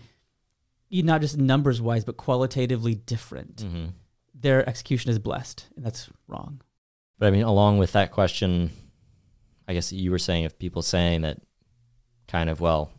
not 0.92 1.22
just 1.22 1.38
numbers 1.38 1.82
wise, 1.82 2.06
but 2.06 2.18
qualitatively 2.18 2.94
different. 2.94 3.58
Mm-hmm. 3.58 3.86
Their 4.40 4.70
execution 4.70 5.10
is 5.10 5.18
blessed, 5.18 5.66
and 5.76 5.84
that's 5.84 6.10
wrong. 6.28 6.62
But 7.18 7.30
I 7.30 7.32
mean, 7.32 7.42
along 7.42 7.80
with 7.80 7.94
that 7.94 8.12
question, 8.12 8.70
I 9.68 9.74
guess 9.74 9.92
you 9.92 10.12
were 10.12 10.20
saying 10.20 10.44
if 10.44 10.60
people 10.60 10.84
saying 10.84 11.22
that 11.22 11.42
kind 12.28 12.50
of, 12.50 12.60
well, 12.62 12.92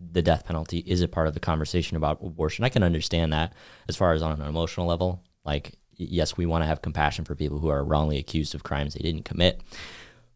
the 0.00 0.22
death 0.22 0.44
penalty 0.46 0.78
is 0.78 1.00
a 1.02 1.08
part 1.08 1.28
of 1.28 1.34
the 1.34 1.40
conversation 1.40 1.96
about 1.96 2.18
abortion. 2.22 2.64
I 2.64 2.68
can 2.68 2.82
understand 2.82 3.32
that 3.32 3.52
as 3.88 3.96
far 3.96 4.12
as 4.12 4.22
on 4.22 4.32
an 4.40 4.46
emotional 4.46 4.86
level. 4.86 5.22
Like, 5.44 5.74
yes, 5.94 6.36
we 6.36 6.46
want 6.46 6.62
to 6.62 6.66
have 6.66 6.82
compassion 6.82 7.24
for 7.24 7.34
people 7.34 7.58
who 7.58 7.68
are 7.68 7.84
wrongly 7.84 8.18
accused 8.18 8.54
of 8.54 8.62
crimes 8.64 8.94
they 8.94 9.00
didn't 9.00 9.24
commit. 9.24 9.60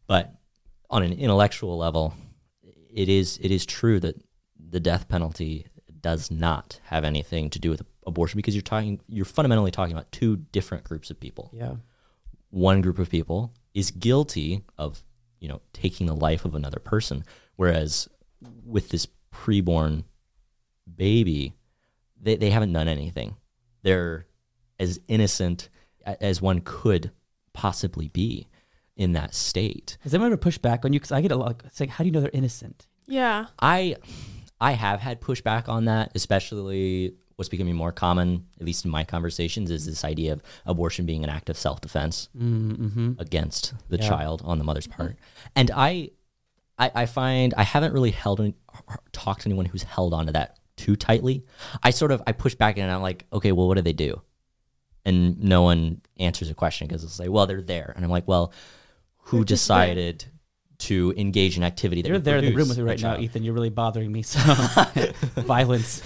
But 0.06 0.32
on 0.90 1.02
an 1.02 1.12
intellectual 1.12 1.76
level, 1.76 2.14
it 2.62 3.08
is 3.08 3.38
it 3.42 3.50
is 3.50 3.66
true 3.66 3.98
that 4.00 4.14
the 4.58 4.80
death 4.80 5.08
penalty 5.08 5.66
does 6.00 6.30
not 6.30 6.80
have 6.84 7.04
anything 7.04 7.50
to 7.50 7.58
do 7.58 7.70
with 7.70 7.82
abortion 8.06 8.36
because 8.38 8.54
you're 8.54 8.62
talking 8.62 9.00
you're 9.08 9.24
fundamentally 9.24 9.72
talking 9.72 9.92
about 9.92 10.10
two 10.12 10.36
different 10.36 10.84
groups 10.84 11.10
of 11.10 11.18
people 11.18 11.50
Yeah. 11.52 11.74
one 12.50 12.80
group 12.80 12.98
of 13.00 13.10
people 13.10 13.52
is 13.74 13.90
guilty 13.90 14.62
of 14.78 15.02
you 15.40 15.48
know 15.48 15.60
taking 15.72 16.06
the 16.06 16.14
life 16.14 16.44
of 16.44 16.54
another 16.54 16.78
person 16.78 17.24
whereas 17.56 18.08
with 18.64 18.88
this 18.90 19.06
preborn 19.34 20.04
baby 20.96 21.54
they, 22.20 22.36
they 22.36 22.50
haven't 22.50 22.72
done 22.72 22.88
anything 22.88 23.36
they're 23.82 24.26
as 24.78 25.00
innocent 25.08 25.68
as 26.20 26.40
one 26.40 26.60
could 26.60 27.10
possibly 27.52 28.08
be 28.08 28.46
in 28.96 29.12
that 29.12 29.34
state 29.34 29.98
Has 30.00 30.14
anyone 30.14 30.32
ever 30.32 30.36
pushed 30.38 30.62
back 30.62 30.84
on 30.84 30.92
you? 30.92 30.98
Because 30.98 31.12
I 31.12 31.20
get 31.20 31.32
a 31.32 31.36
lot. 31.36 31.60
It's 31.66 31.80
like, 31.80 31.90
how 31.90 32.02
do 32.02 32.08
you 32.08 32.12
know 32.12 32.20
they're 32.20 32.30
innocent? 32.32 32.86
Yeah. 33.06 33.46
i 33.60 33.96
i 34.60 34.72
have 34.72 35.00
had 35.00 35.20
pushback 35.20 35.68
on 35.68 35.84
that 35.84 36.10
especially 36.14 37.14
what's 37.36 37.48
becoming 37.50 37.74
more 37.76 37.92
common 37.92 38.46
at 38.58 38.64
least 38.66 38.84
in 38.84 38.90
my 38.90 39.04
conversations 39.04 39.70
is 39.70 39.84
this 39.86 40.04
idea 40.04 40.32
of 40.32 40.42
abortion 40.64 41.04
being 41.06 41.22
an 41.24 41.30
act 41.30 41.50
of 41.50 41.56
self-defense 41.58 42.28
Mm-hmm. 42.36 43.12
against 43.18 43.74
the 43.88 43.98
Yeah. 43.98 44.08
child 44.08 44.42
on 44.44 44.58
the 44.58 44.64
mother's 44.64 44.86
part. 44.86 45.16
And 45.54 45.70
I, 45.74 46.10
I, 46.78 46.90
I 46.94 47.06
find 47.06 47.54
I 47.56 47.62
haven't 47.62 47.92
really 47.92 48.10
held 48.10 48.40
any, 48.40 48.54
talked 49.12 49.42
to 49.42 49.48
anyone 49.48 49.66
who's 49.66 49.82
held 49.82 50.12
onto 50.12 50.32
that 50.32 50.58
too 50.76 50.96
tightly. 50.96 51.44
I 51.82 51.90
sort 51.90 52.12
of 52.12 52.22
I 52.26 52.32
push 52.32 52.54
back 52.54 52.78
and 52.78 52.90
I'm 52.90 53.02
like, 53.02 53.26
okay, 53.32 53.52
well, 53.52 53.68
what 53.68 53.76
do 53.76 53.82
they 53.82 53.92
do? 53.92 54.20
And 55.04 55.42
no 55.42 55.62
one 55.62 56.02
answers 56.18 56.50
a 56.50 56.54
question 56.54 56.88
because 56.88 57.04
it's 57.04 57.18
like, 57.18 57.30
well, 57.30 57.46
they're 57.46 57.62
there, 57.62 57.92
and 57.94 58.04
I'm 58.04 58.10
like, 58.10 58.26
well, 58.26 58.52
who 59.18 59.44
decided 59.44 60.24
to 60.78 61.14
engage 61.16 61.56
in 61.56 61.64
activity 61.64 62.02
that 62.02 62.08
You're 62.08 62.18
there 62.18 62.38
in 62.38 62.44
the 62.44 62.54
room 62.54 62.68
with 62.68 62.76
me 62.76 62.84
right 62.84 63.00
now. 63.00 63.18
Ethan. 63.18 63.42
You're 63.42 63.54
really 63.54 63.70
bothering 63.70 64.12
me. 64.12 64.22
So, 64.22 64.38
violence. 65.36 66.02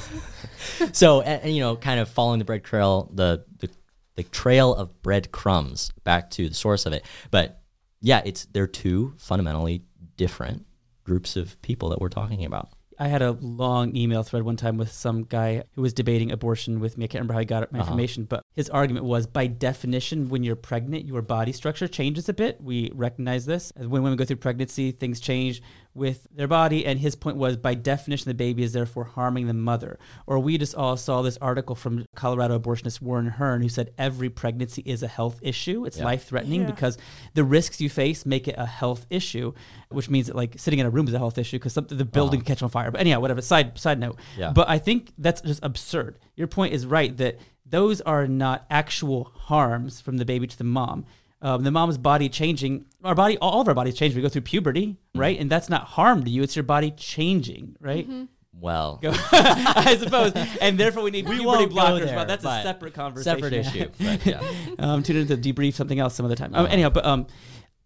so 0.93 1.23
and, 1.23 1.43
and, 1.43 1.55
you 1.55 1.61
know 1.61 1.77
kind 1.77 1.99
of 1.99 2.09
following 2.09 2.39
the 2.39 2.45
bread 2.45 2.63
trail 2.63 3.11
the, 3.15 3.45
the 3.59 3.69
the 4.17 4.23
trail 4.25 4.75
of 4.75 5.03
breadcrumbs 5.03 5.91
back 6.05 6.31
to 6.31 6.49
the 6.49 6.55
source 6.55 6.87
of 6.87 6.93
it 6.93 7.05
but 7.31 7.63
yeah 8.01 8.21
it's 8.25 8.45
they're 8.47 8.67
two 8.67 9.15
fundamentally 9.17 9.83
different 10.25 10.67
groups 11.05 11.35
of 11.37 11.61
people 11.63 11.89
that 11.89 11.99
we're 12.01 12.09
talking 12.21 12.45
about 12.45 12.69
I 13.03 13.09
had 13.09 13.23
a 13.23 13.31
long 13.41 13.97
email 13.97 14.23
thread 14.23 14.43
one 14.43 14.57
time 14.57 14.77
with 14.77 14.93
some 14.93 15.23
guy 15.25 15.63
who 15.75 15.81
was 15.81 15.95
debating 15.95 16.31
abortion 16.31 16.81
with 16.81 16.99
me. 16.99 17.05
I 17.05 17.09
can't 17.09 17.21
remember 17.21 17.33
how 17.33 17.39
he 17.39 17.47
got 17.47 17.73
my 17.73 17.79
Uh-huh. 17.79 17.87
information, 17.87 18.25
but 18.33 18.43
his 18.55 18.69
argument 18.69 19.07
was 19.07 19.27
by 19.27 19.47
definition, 19.47 20.29
when 20.29 20.43
you're 20.45 20.55
pregnant, 20.71 21.07
your 21.07 21.23
body 21.23 21.53
structure 21.53 21.89
changes 21.89 22.29
a 22.29 22.35
bit. 22.35 22.61
We 22.61 22.91
recognize 22.95 23.47
this. 23.47 23.73
When 23.75 24.03
women 24.03 24.17
go 24.19 24.27
through 24.27 24.37
pregnancy, 24.37 24.91
things 24.93 25.19
change 25.19 25.63
with 25.95 26.27
their 26.35 26.47
body. 26.49 26.87
And 26.87 26.99
his 27.01 27.17
point 27.17 27.37
was 27.37 27.57
by 27.57 27.75
definition, 27.75 28.29
the 28.29 28.35
baby 28.35 28.63
is 28.63 28.73
therefore 28.73 29.05
harming 29.05 29.47
the 29.49 29.55
mother. 29.55 29.99
Or 30.27 30.39
we 30.39 30.57
just 30.57 30.75
all 30.75 30.97
saw 30.97 31.23
this 31.23 31.37
article 31.39 31.75
from 31.75 32.05
Colorado 32.15 32.59
abortionist 32.59 33.01
Warren 33.03 33.27
Hern, 33.27 33.61
who 33.63 33.69
said 33.69 33.93
every 33.99 34.31
pregnancy 34.31 34.83
is 34.87 35.03
a 35.03 35.09
health 35.09 35.39
issue. 35.43 35.85
It's 35.85 35.99
Yeah. 35.99 36.05
life 36.05 36.25
threatening 36.25 36.63
Yeah. 36.63 36.71
because 36.71 36.97
the 37.35 37.45
risks 37.45 37.81
you 37.81 37.91
face 37.91 38.25
make 38.25 38.47
it 38.47 38.55
a 38.57 38.67
health 38.67 39.07
issue, 39.11 39.53
which 39.89 40.09
means 40.09 40.29
that 40.29 40.37
like 40.37 40.59
sitting 40.59 40.79
in 40.79 40.87
a 40.87 40.91
room 40.91 41.09
is 41.09 41.15
a 41.15 41.19
health 41.19 41.39
issue 41.39 41.59
because 41.59 41.75
the 41.75 41.83
building 42.05 42.39
Uh-huh. 42.41 42.45
can 42.45 42.55
catch 42.55 42.63
on 42.63 42.69
fire. 42.71 42.91
But 42.91 43.01
anyhow, 43.01 43.21
whatever. 43.21 43.43
Side 43.43 43.77
side 43.79 43.99
note. 43.99 44.19
Yeah. 44.39 44.53
But 44.53 44.69
I 44.69 44.79
think 44.79 45.13
that's 45.19 45.41
just 45.41 45.61
absurd. 45.65 46.19
Your 46.37 46.47
point 46.47 46.73
is 46.73 46.87
right 46.87 47.17
that 47.17 47.39
those 47.67 48.01
are 48.01 48.27
not 48.27 48.67
actual 48.71 49.31
harms 49.35 50.01
from 50.01 50.17
the 50.17 50.25
baby 50.25 50.47
to 50.47 50.59
the 50.59 50.65
mom. 50.65 51.05
Um, 51.43 51.65
the 51.65 51.71
mom's 51.71 51.97
body 51.97 52.29
changing, 52.29 52.85
our 53.03 53.15
body, 53.15 53.39
all 53.39 53.61
of 53.63 53.69
our 53.69 53.75
bodies 53.75 53.95
change. 53.95 54.15
We 54.15 54.21
go 54.23 54.29
through 54.29 54.43
puberty, 54.43 54.97
right? 55.15 55.39
And 55.41 55.49
that's 55.51 55.69
not 55.71 55.85
harm 55.85 56.23
to 56.25 56.31
you. 56.31 56.43
It's 56.43 56.55
your 56.55 56.63
body 56.65 56.91
changing, 56.91 57.77
right? 57.81 58.07
well 58.53 58.99
Go- 59.01 59.13
I 59.33 59.97
suppose. 59.99 60.33
And 60.61 60.77
therefore, 60.77 61.03
we 61.03 61.11
need 61.11 61.27
We 61.27 61.37
puberty 61.39 61.65
won't 61.67 61.73
blockers. 61.73 62.05
there, 62.07 62.15
but 62.17 62.29
that's 62.29 62.45
a 62.45 62.61
separate 62.63 62.93
conversation. 62.93 63.41
separate 63.41 63.53
issue 63.67 63.89
but 63.99 64.27
yeah 64.27 64.43
um, 64.79 65.03
tune 65.03 65.17
in 65.17 65.27
to 65.29 65.37
debrief 65.37 65.73
something 65.75 65.99
else 65.99 66.15
some 66.15 66.27
other 66.27 66.35
time. 66.37 66.55
Um, 66.55 66.65
Uh-huh. 66.65 66.73
anyhow, 66.75 66.91
but 66.91 67.07
um, 67.07 67.27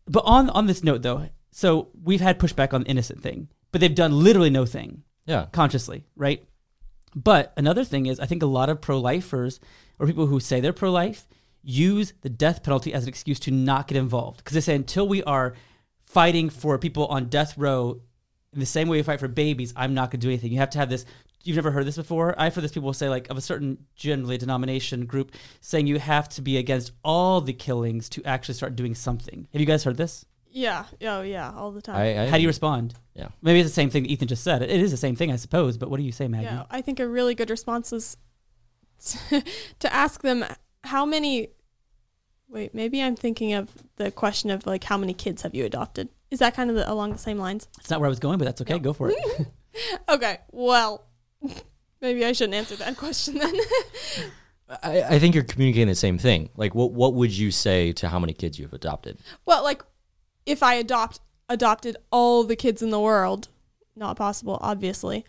but 0.08 0.24
on 0.26 0.50
on 0.50 0.66
this 0.66 0.82
note 0.82 1.02
though, 1.02 1.28
so 1.52 1.90
we've 2.02 2.20
had 2.20 2.40
pushback 2.40 2.74
on 2.74 2.82
the 2.82 2.88
innocent 2.88 3.22
thing, 3.22 3.48
but 3.70 3.80
they've 3.80 3.94
done 3.94 4.12
literally 4.24 4.50
no 4.50 4.66
thing 4.66 5.04
yeah 5.26 5.46
consciously, 5.52 6.04
right? 6.16 6.44
But 7.14 7.52
another 7.56 7.84
thing 7.84 8.06
is, 8.06 8.18
I 8.18 8.26
think 8.26 8.42
a 8.42 8.46
lot 8.46 8.68
of 8.68 8.80
pro-lifers 8.80 9.60
or 10.00 10.06
people 10.08 10.26
who 10.26 10.40
say 10.40 10.58
they're 10.60 10.72
pro-life 10.72 11.28
use 11.64 12.12
the 12.20 12.28
death 12.28 12.62
penalty 12.62 12.92
as 12.92 13.04
an 13.04 13.08
excuse 13.08 13.40
to 13.40 13.50
not 13.50 13.88
get 13.88 13.96
involved 13.96 14.38
because 14.38 14.54
they 14.54 14.60
say 14.60 14.74
until 14.74 15.08
we 15.08 15.22
are 15.24 15.54
fighting 16.04 16.50
for 16.50 16.78
people 16.78 17.06
on 17.06 17.26
death 17.26 17.56
row 17.56 18.00
in 18.52 18.60
the 18.60 18.66
same 18.66 18.88
way 18.88 18.98
we 18.98 19.02
fight 19.02 19.18
for 19.18 19.28
babies, 19.28 19.72
I'm 19.76 19.94
not 19.94 20.10
going 20.10 20.20
to 20.20 20.26
do 20.26 20.28
anything. 20.28 20.52
You 20.52 20.58
have 20.58 20.70
to 20.70 20.78
have 20.78 20.88
this. 20.88 21.04
You've 21.42 21.56
never 21.56 21.72
heard 21.72 21.86
this 21.86 21.96
before. 21.96 22.34
I've 22.38 22.54
heard 22.54 22.64
this 22.64 22.72
people 22.72 22.92
say 22.92 23.08
like 23.08 23.28
of 23.28 23.36
a 23.36 23.40
certain 23.40 23.78
generally 23.96 24.38
denomination 24.38 25.06
group 25.06 25.32
saying 25.60 25.86
you 25.86 25.98
have 25.98 26.28
to 26.30 26.42
be 26.42 26.56
against 26.56 26.92
all 27.02 27.40
the 27.40 27.52
killings 27.52 28.08
to 28.10 28.24
actually 28.24 28.54
start 28.54 28.76
doing 28.76 28.94
something. 28.94 29.48
Have 29.52 29.60
you 29.60 29.66
guys 29.66 29.84
heard 29.84 29.96
this? 29.96 30.24
Yeah. 30.50 30.84
Oh, 31.02 31.22
yeah. 31.22 31.52
All 31.54 31.72
the 31.72 31.82
time. 31.82 31.96
I, 31.96 32.22
I, 32.22 32.26
How 32.28 32.36
do 32.36 32.42
you 32.42 32.48
respond? 32.48 32.94
yeah 33.14 33.28
Maybe 33.42 33.58
it's 33.58 33.68
the 33.68 33.74
same 33.74 33.90
thing 33.90 34.04
that 34.04 34.10
Ethan 34.10 34.28
just 34.28 34.44
said. 34.44 34.62
It 34.62 34.70
is 34.70 34.92
the 34.92 34.96
same 34.96 35.16
thing, 35.16 35.32
I 35.32 35.36
suppose. 35.36 35.76
But 35.76 35.90
what 35.90 35.96
do 35.96 36.04
you 36.04 36.12
say, 36.12 36.28
Maggie? 36.28 36.44
Yeah, 36.44 36.64
I 36.70 36.80
think 36.80 37.00
a 37.00 37.08
really 37.08 37.34
good 37.34 37.50
response 37.50 37.92
is 37.92 38.16
to 39.80 39.92
ask 39.92 40.22
them 40.22 40.44
how 40.84 41.04
many. 41.04 41.48
Wait, 42.48 42.74
maybe 42.74 43.02
I'm 43.02 43.16
thinking 43.16 43.54
of 43.54 43.70
the 43.96 44.10
question 44.10 44.50
of 44.50 44.66
like 44.66 44.84
how 44.84 44.96
many 44.96 45.12
kids 45.12 45.42
have 45.42 45.54
you 45.54 45.64
adopted? 45.64 46.08
Is 46.30 46.38
that 46.38 46.54
kind 46.54 46.70
of 46.70 46.76
the, 46.76 46.90
along 46.90 47.12
the 47.12 47.18
same 47.18 47.38
lines? 47.38 47.68
It's 47.78 47.90
not 47.90 48.00
where 48.00 48.06
I 48.06 48.10
was 48.10 48.20
going, 48.20 48.38
but 48.38 48.44
that's 48.44 48.60
okay. 48.60 48.74
No. 48.74 48.80
Go 48.80 48.92
for 48.92 49.10
it. 49.10 49.16
Okay, 50.08 50.38
well, 50.52 51.04
Maybe 52.04 52.22
I 52.22 52.32
shouldn't 52.32 52.54
answer 52.54 52.76
that 52.76 52.98
question 52.98 53.38
then. 53.38 53.54
I, 54.82 55.02
I 55.02 55.18
think 55.18 55.34
you're 55.34 55.42
communicating 55.42 55.88
the 55.88 55.94
same 55.94 56.18
thing. 56.18 56.50
Like, 56.54 56.74
what 56.74 56.92
what 56.92 57.14
would 57.14 57.32
you 57.32 57.50
say 57.50 57.92
to 57.94 58.10
how 58.10 58.18
many 58.18 58.34
kids 58.34 58.58
you've 58.58 58.74
adopted? 58.74 59.18
well, 59.46 59.62
like 59.62 59.82
if 60.44 60.62
I 60.62 60.74
adopt 60.74 61.20
adopted 61.48 61.96
all 62.12 62.44
the 62.44 62.56
kids 62.56 62.82
in 62.82 62.90
the 62.90 63.00
world, 63.00 63.48
not 63.96 64.18
possible, 64.18 64.58
obviously. 64.60 65.24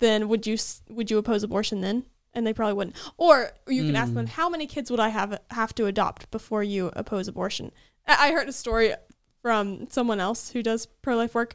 Then 0.00 0.28
would 0.28 0.48
you 0.48 0.56
would 0.88 1.12
you 1.12 1.18
oppose 1.18 1.44
abortion 1.44 1.80
then? 1.80 2.04
And 2.34 2.46
they 2.46 2.52
probably 2.52 2.74
wouldn't. 2.74 2.96
Or 3.16 3.50
you 3.66 3.84
can 3.84 3.96
ask 3.96 4.14
them, 4.14 4.26
how 4.26 4.48
many 4.48 4.66
kids 4.66 4.90
would 4.90 5.00
I 5.00 5.08
have 5.08 5.40
have 5.50 5.74
to 5.76 5.86
adopt 5.86 6.30
before 6.30 6.62
you 6.62 6.90
oppose 6.94 7.26
abortion? 7.26 7.72
I 8.06 8.28
I 8.28 8.32
heard 8.32 8.48
a 8.48 8.52
story 8.52 8.94
from 9.42 9.86
someone 9.88 10.20
else 10.20 10.50
who 10.50 10.62
does 10.62 10.86
pro 10.86 11.16
life 11.16 11.34
work, 11.34 11.54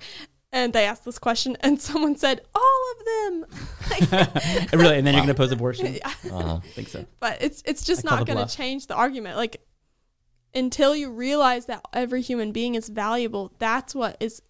and 0.52 0.74
they 0.74 0.86
asked 0.86 1.06
this 1.06 1.20
question, 1.20 1.58
and 1.62 1.82
someone 1.90 2.16
said, 2.16 2.42
all 2.56 2.82
of 2.92 3.06
them. 3.06 3.46
Like, 3.90 4.12
really, 4.74 4.98
and 4.98 5.08
then 5.08 5.14
you're 5.14 5.24
going 5.24 5.28
to 5.28 5.32
oppose 5.32 5.52
abortion? 5.52 5.94
yeah. 5.94 6.08
Uh-huh. 6.32 6.56
I 6.64 6.68
think 6.68 6.88
so. 6.90 7.06
but 7.20 7.42
it's 7.42 7.62
it's 7.66 7.86
just 7.86 8.06
I 8.06 8.16
not 8.16 8.28
going 8.28 8.46
to 8.46 8.56
change 8.56 8.88
the 8.88 8.96
argument 8.96 9.38
like 9.38 9.62
until 10.56 10.96
you 10.96 11.12
realize 11.12 11.66
that 11.66 11.84
every 11.94 12.22
human 12.22 12.52
being 12.52 12.76
is 12.76 12.88
valuable 12.88 13.54
that's 13.58 13.96
what 13.96 14.18
is 14.20 14.42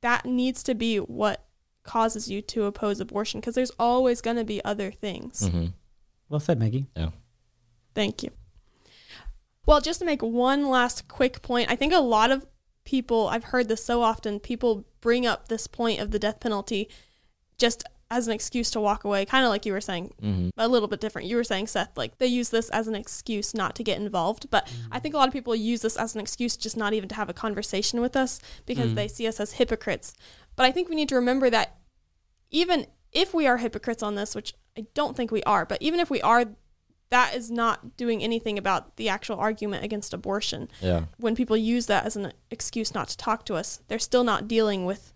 that 0.00 0.24
needs 0.24 0.62
to 0.64 0.74
be 0.74 0.96
what 0.98 1.44
causes 1.84 2.30
you 2.30 2.40
to 2.40 2.64
oppose 2.64 3.00
abortion 3.00 3.40
because 3.40 3.54
there's 3.54 3.72
always 3.78 4.20
going 4.20 4.36
to 4.36 4.44
be 4.44 4.64
other 4.64 4.90
things 4.90 5.48
hmm 5.48 5.66
Well 6.28 6.40
said, 6.40 6.58
Maggie. 6.58 6.86
Yeah. 6.96 7.10
thank 7.94 8.22
you 8.22 8.30
well 9.66 9.80
just 9.80 10.00
to 10.00 10.04
make 10.06 10.22
one 10.22 10.68
last 10.68 11.08
quick 11.08 11.42
point 11.42 11.70
i 11.70 11.76
think 11.76 11.92
a 11.92 11.98
lot 11.98 12.30
of 12.30 12.46
people 12.84 13.28
i've 13.28 13.44
heard 13.44 13.68
this 13.68 13.84
so 13.84 14.02
often 14.02 14.40
people 14.40 14.84
bring 15.00 15.26
up 15.26 15.48
this 15.48 15.66
point 15.66 16.00
of 16.00 16.10
the 16.10 16.18
death 16.18 16.40
penalty 16.40 16.88
just 17.58 17.84
as 18.12 18.26
an 18.28 18.32
excuse 18.34 18.70
to 18.70 18.80
walk 18.80 19.04
away 19.04 19.24
kind 19.24 19.44
of 19.44 19.50
like 19.50 19.64
you 19.66 19.72
were 19.72 19.80
saying 19.80 20.12
hmm 20.20 20.48
a 20.58 20.68
little 20.68 20.86
bit 20.88 21.00
different. 21.00 21.26
You 21.28 21.36
were 21.36 21.44
saying, 21.44 21.66
Seth, 21.66 21.96
like 21.96 22.18
they 22.18 22.26
use 22.26 22.50
this 22.50 22.68
as 22.70 22.86
an 22.86 22.94
excuse 22.94 23.54
not 23.54 23.74
to 23.76 23.82
get 23.82 23.98
involved. 23.98 24.50
But 24.50 24.68
I 24.90 24.98
think 24.98 25.14
a 25.14 25.18
lot 25.18 25.26
of 25.28 25.32
people 25.32 25.54
use 25.56 25.80
this 25.82 25.96
as 25.96 26.14
an 26.14 26.20
excuse 26.20 26.56
just 26.56 26.76
not 26.76 26.92
even 26.92 27.08
to 27.08 27.14
have 27.14 27.30
a 27.30 27.32
conversation 27.34 28.00
with 28.00 28.14
us 28.16 28.38
because 28.66 28.90
Mm. 28.92 28.94
they 28.96 29.08
see 29.08 29.26
us 29.26 29.40
as 29.40 29.52
hypocrites. 29.54 30.12
But 30.56 30.66
I 30.66 30.72
think 30.72 30.88
we 30.88 30.94
need 30.94 31.08
to 31.08 31.14
remember 31.14 31.48
that 31.50 31.78
even 32.50 32.86
if 33.12 33.32
we 33.34 33.46
are 33.46 33.56
hypocrites 33.58 34.02
on 34.02 34.14
this, 34.14 34.34
which 34.34 34.54
I 34.78 34.86
don't 34.94 35.16
think 35.16 35.30
we 35.30 35.42
are, 35.44 35.64
but 35.64 35.78
even 35.80 35.98
if 36.00 36.10
we 36.10 36.20
are, 36.22 36.44
that 37.10 37.34
is 37.34 37.50
not 37.50 37.96
doing 37.96 38.22
anything 38.22 38.56
about 38.58 38.96
the 38.96 39.08
actual 39.08 39.36
argument 39.38 39.84
against 39.84 40.14
abortion. 40.14 40.68
Yeah. 40.80 41.04
When 41.18 41.34
people 41.34 41.56
use 41.56 41.86
that 41.86 42.04
as 42.06 42.16
an 42.16 42.32
excuse 42.50 42.94
not 42.94 43.08
to 43.08 43.16
talk 43.16 43.44
to 43.46 43.54
us, 43.54 43.80
they're 43.88 43.98
still 43.98 44.24
not 44.24 44.48
dealing 44.48 44.84
with 44.86 45.12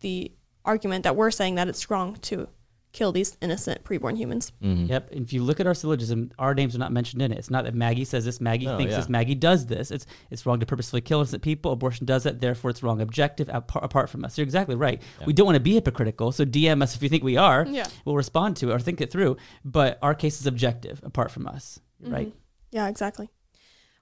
the 0.00 0.32
argument 0.66 1.04
that 1.04 1.16
we're 1.16 1.30
saying 1.30 1.54
that 1.54 1.68
it's 1.68 1.88
wrong 1.90 2.16
to 2.22 2.48
kill 2.92 3.12
these 3.12 3.36
innocent 3.42 3.84
preborn 3.84 4.16
humans. 4.16 4.52
hmm 4.62 4.86
Yep. 4.86 5.12
And 5.12 5.26
if 5.26 5.32
you 5.32 5.42
look 5.42 5.60
at 5.60 5.66
our 5.66 5.74
syllogism, 5.74 6.30
our 6.38 6.54
names 6.54 6.74
are 6.74 6.78
not 6.78 6.92
mentioned 6.92 7.20
in 7.20 7.30
it. 7.30 7.36
It's 7.36 7.50
not 7.50 7.64
that 7.64 7.74
Maggie 7.74 8.06
says 8.06 8.24
this, 8.24 8.40
Maggie 8.40 8.64
No, 8.64 8.78
thinks 8.78 8.92
yeah. 8.92 8.96
this, 9.00 9.08
Maggie 9.10 9.34
does 9.34 9.66
this. 9.66 9.90
It's 9.90 10.06
it's 10.30 10.46
wrong 10.46 10.60
to 10.60 10.66
purposefully 10.66 11.02
kill 11.02 11.18
innocent 11.18 11.42
people. 11.42 11.72
Abortion 11.72 12.06
does 12.06 12.22
that, 12.22 12.40
therefore 12.40 12.70
it's 12.70 12.82
wrong. 12.82 13.02
Objective 13.02 13.50
apart, 13.52 13.84
apart 13.84 14.08
from 14.08 14.24
us. 14.24 14.38
You're 14.38 14.44
exactly 14.44 14.76
right. 14.76 15.02
Yeah. 15.20 15.26
We 15.26 15.34
don't 15.34 15.44
want 15.44 15.56
to 15.56 15.60
be 15.60 15.74
hypocritical, 15.74 16.32
so 16.32 16.46
DM 16.46 16.82
us 16.82 16.96
if 16.96 17.02
you 17.02 17.10
think 17.10 17.22
we 17.22 17.36
are. 17.36 17.66
Yeah. 17.68 17.86
We'll 18.06 18.16
respond 18.16 18.56
to 18.58 18.70
it 18.70 18.72
or 18.74 18.78
think 18.78 19.02
it 19.02 19.10
through. 19.10 19.36
But 19.62 19.98
our 20.00 20.14
case 20.14 20.40
is 20.40 20.46
objective 20.46 21.00
apart 21.04 21.30
from 21.30 21.46
us. 21.46 21.78
Right. 22.00 22.28
Mhm. 22.28 22.32
Yeah, 22.72 22.88
exactly. 22.88 23.28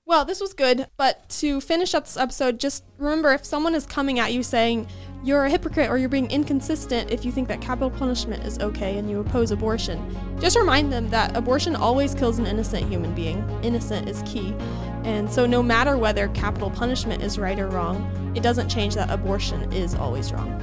Well, 0.06 0.24
this 0.24 0.38
was 0.40 0.52
good, 0.52 0.86
but 0.98 1.28
to 1.40 1.60
finish 1.62 1.94
up 1.94 2.04
this 2.04 2.16
episode, 2.18 2.60
just 2.60 2.84
remember 2.98 3.32
if 3.32 3.44
someone 3.44 3.74
is 3.74 3.86
coming 3.86 4.18
at 4.18 4.32
you 4.34 4.42
saying 4.42 4.86
you're 5.24 5.46
a 5.46 5.50
hypocrite 5.50 5.88
or 5.88 5.96
you're 5.96 6.10
being 6.10 6.30
inconsistent 6.30 7.10
if 7.10 7.24
you 7.24 7.32
think 7.32 7.48
that 7.48 7.62
capital 7.62 7.90
punishment 7.90 8.44
is 8.44 8.58
okay 8.58 8.98
and 8.98 9.08
you 9.08 9.20
oppose 9.20 9.50
abortion, 9.50 10.14
just 10.38 10.54
remind 10.54 10.92
them 10.92 11.08
that 11.08 11.34
abortion 11.34 11.74
always 11.74 12.14
kills 12.14 12.38
an 12.38 12.46
innocent 12.46 12.86
human 12.90 13.14
being. 13.14 13.42
Innocent 13.62 14.06
is 14.06 14.22
key. 14.26 14.54
And 15.02 15.30
so, 15.30 15.46
no 15.46 15.62
matter 15.62 15.96
whether 15.96 16.28
capital 16.28 16.70
punishment 16.70 17.22
is 17.22 17.38
right 17.38 17.58
or 17.58 17.68
wrong, 17.68 18.32
it 18.36 18.42
doesn't 18.42 18.68
change 18.68 18.94
that 18.96 19.10
abortion 19.10 19.72
is 19.72 19.94
always 19.94 20.30
wrong. 20.30 20.60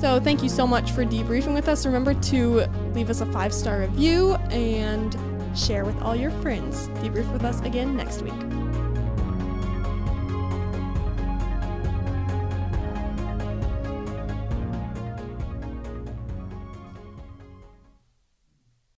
So, 0.00 0.20
thank 0.20 0.44
you 0.44 0.48
so 0.48 0.64
much 0.64 0.92
for 0.92 1.04
debriefing 1.04 1.54
with 1.54 1.68
us. 1.68 1.84
Remember 1.84 2.14
to 2.14 2.66
leave 2.94 3.10
us 3.10 3.20
a 3.20 3.26
five 3.26 3.52
star 3.52 3.80
review 3.80 4.34
and 4.50 5.16
share 5.58 5.84
with 5.84 6.00
all 6.02 6.14
your 6.14 6.30
friends. 6.42 6.88
Debrief 7.00 7.30
with 7.32 7.44
us 7.44 7.60
again 7.62 7.96
next 7.96 8.22
week. 8.22 8.32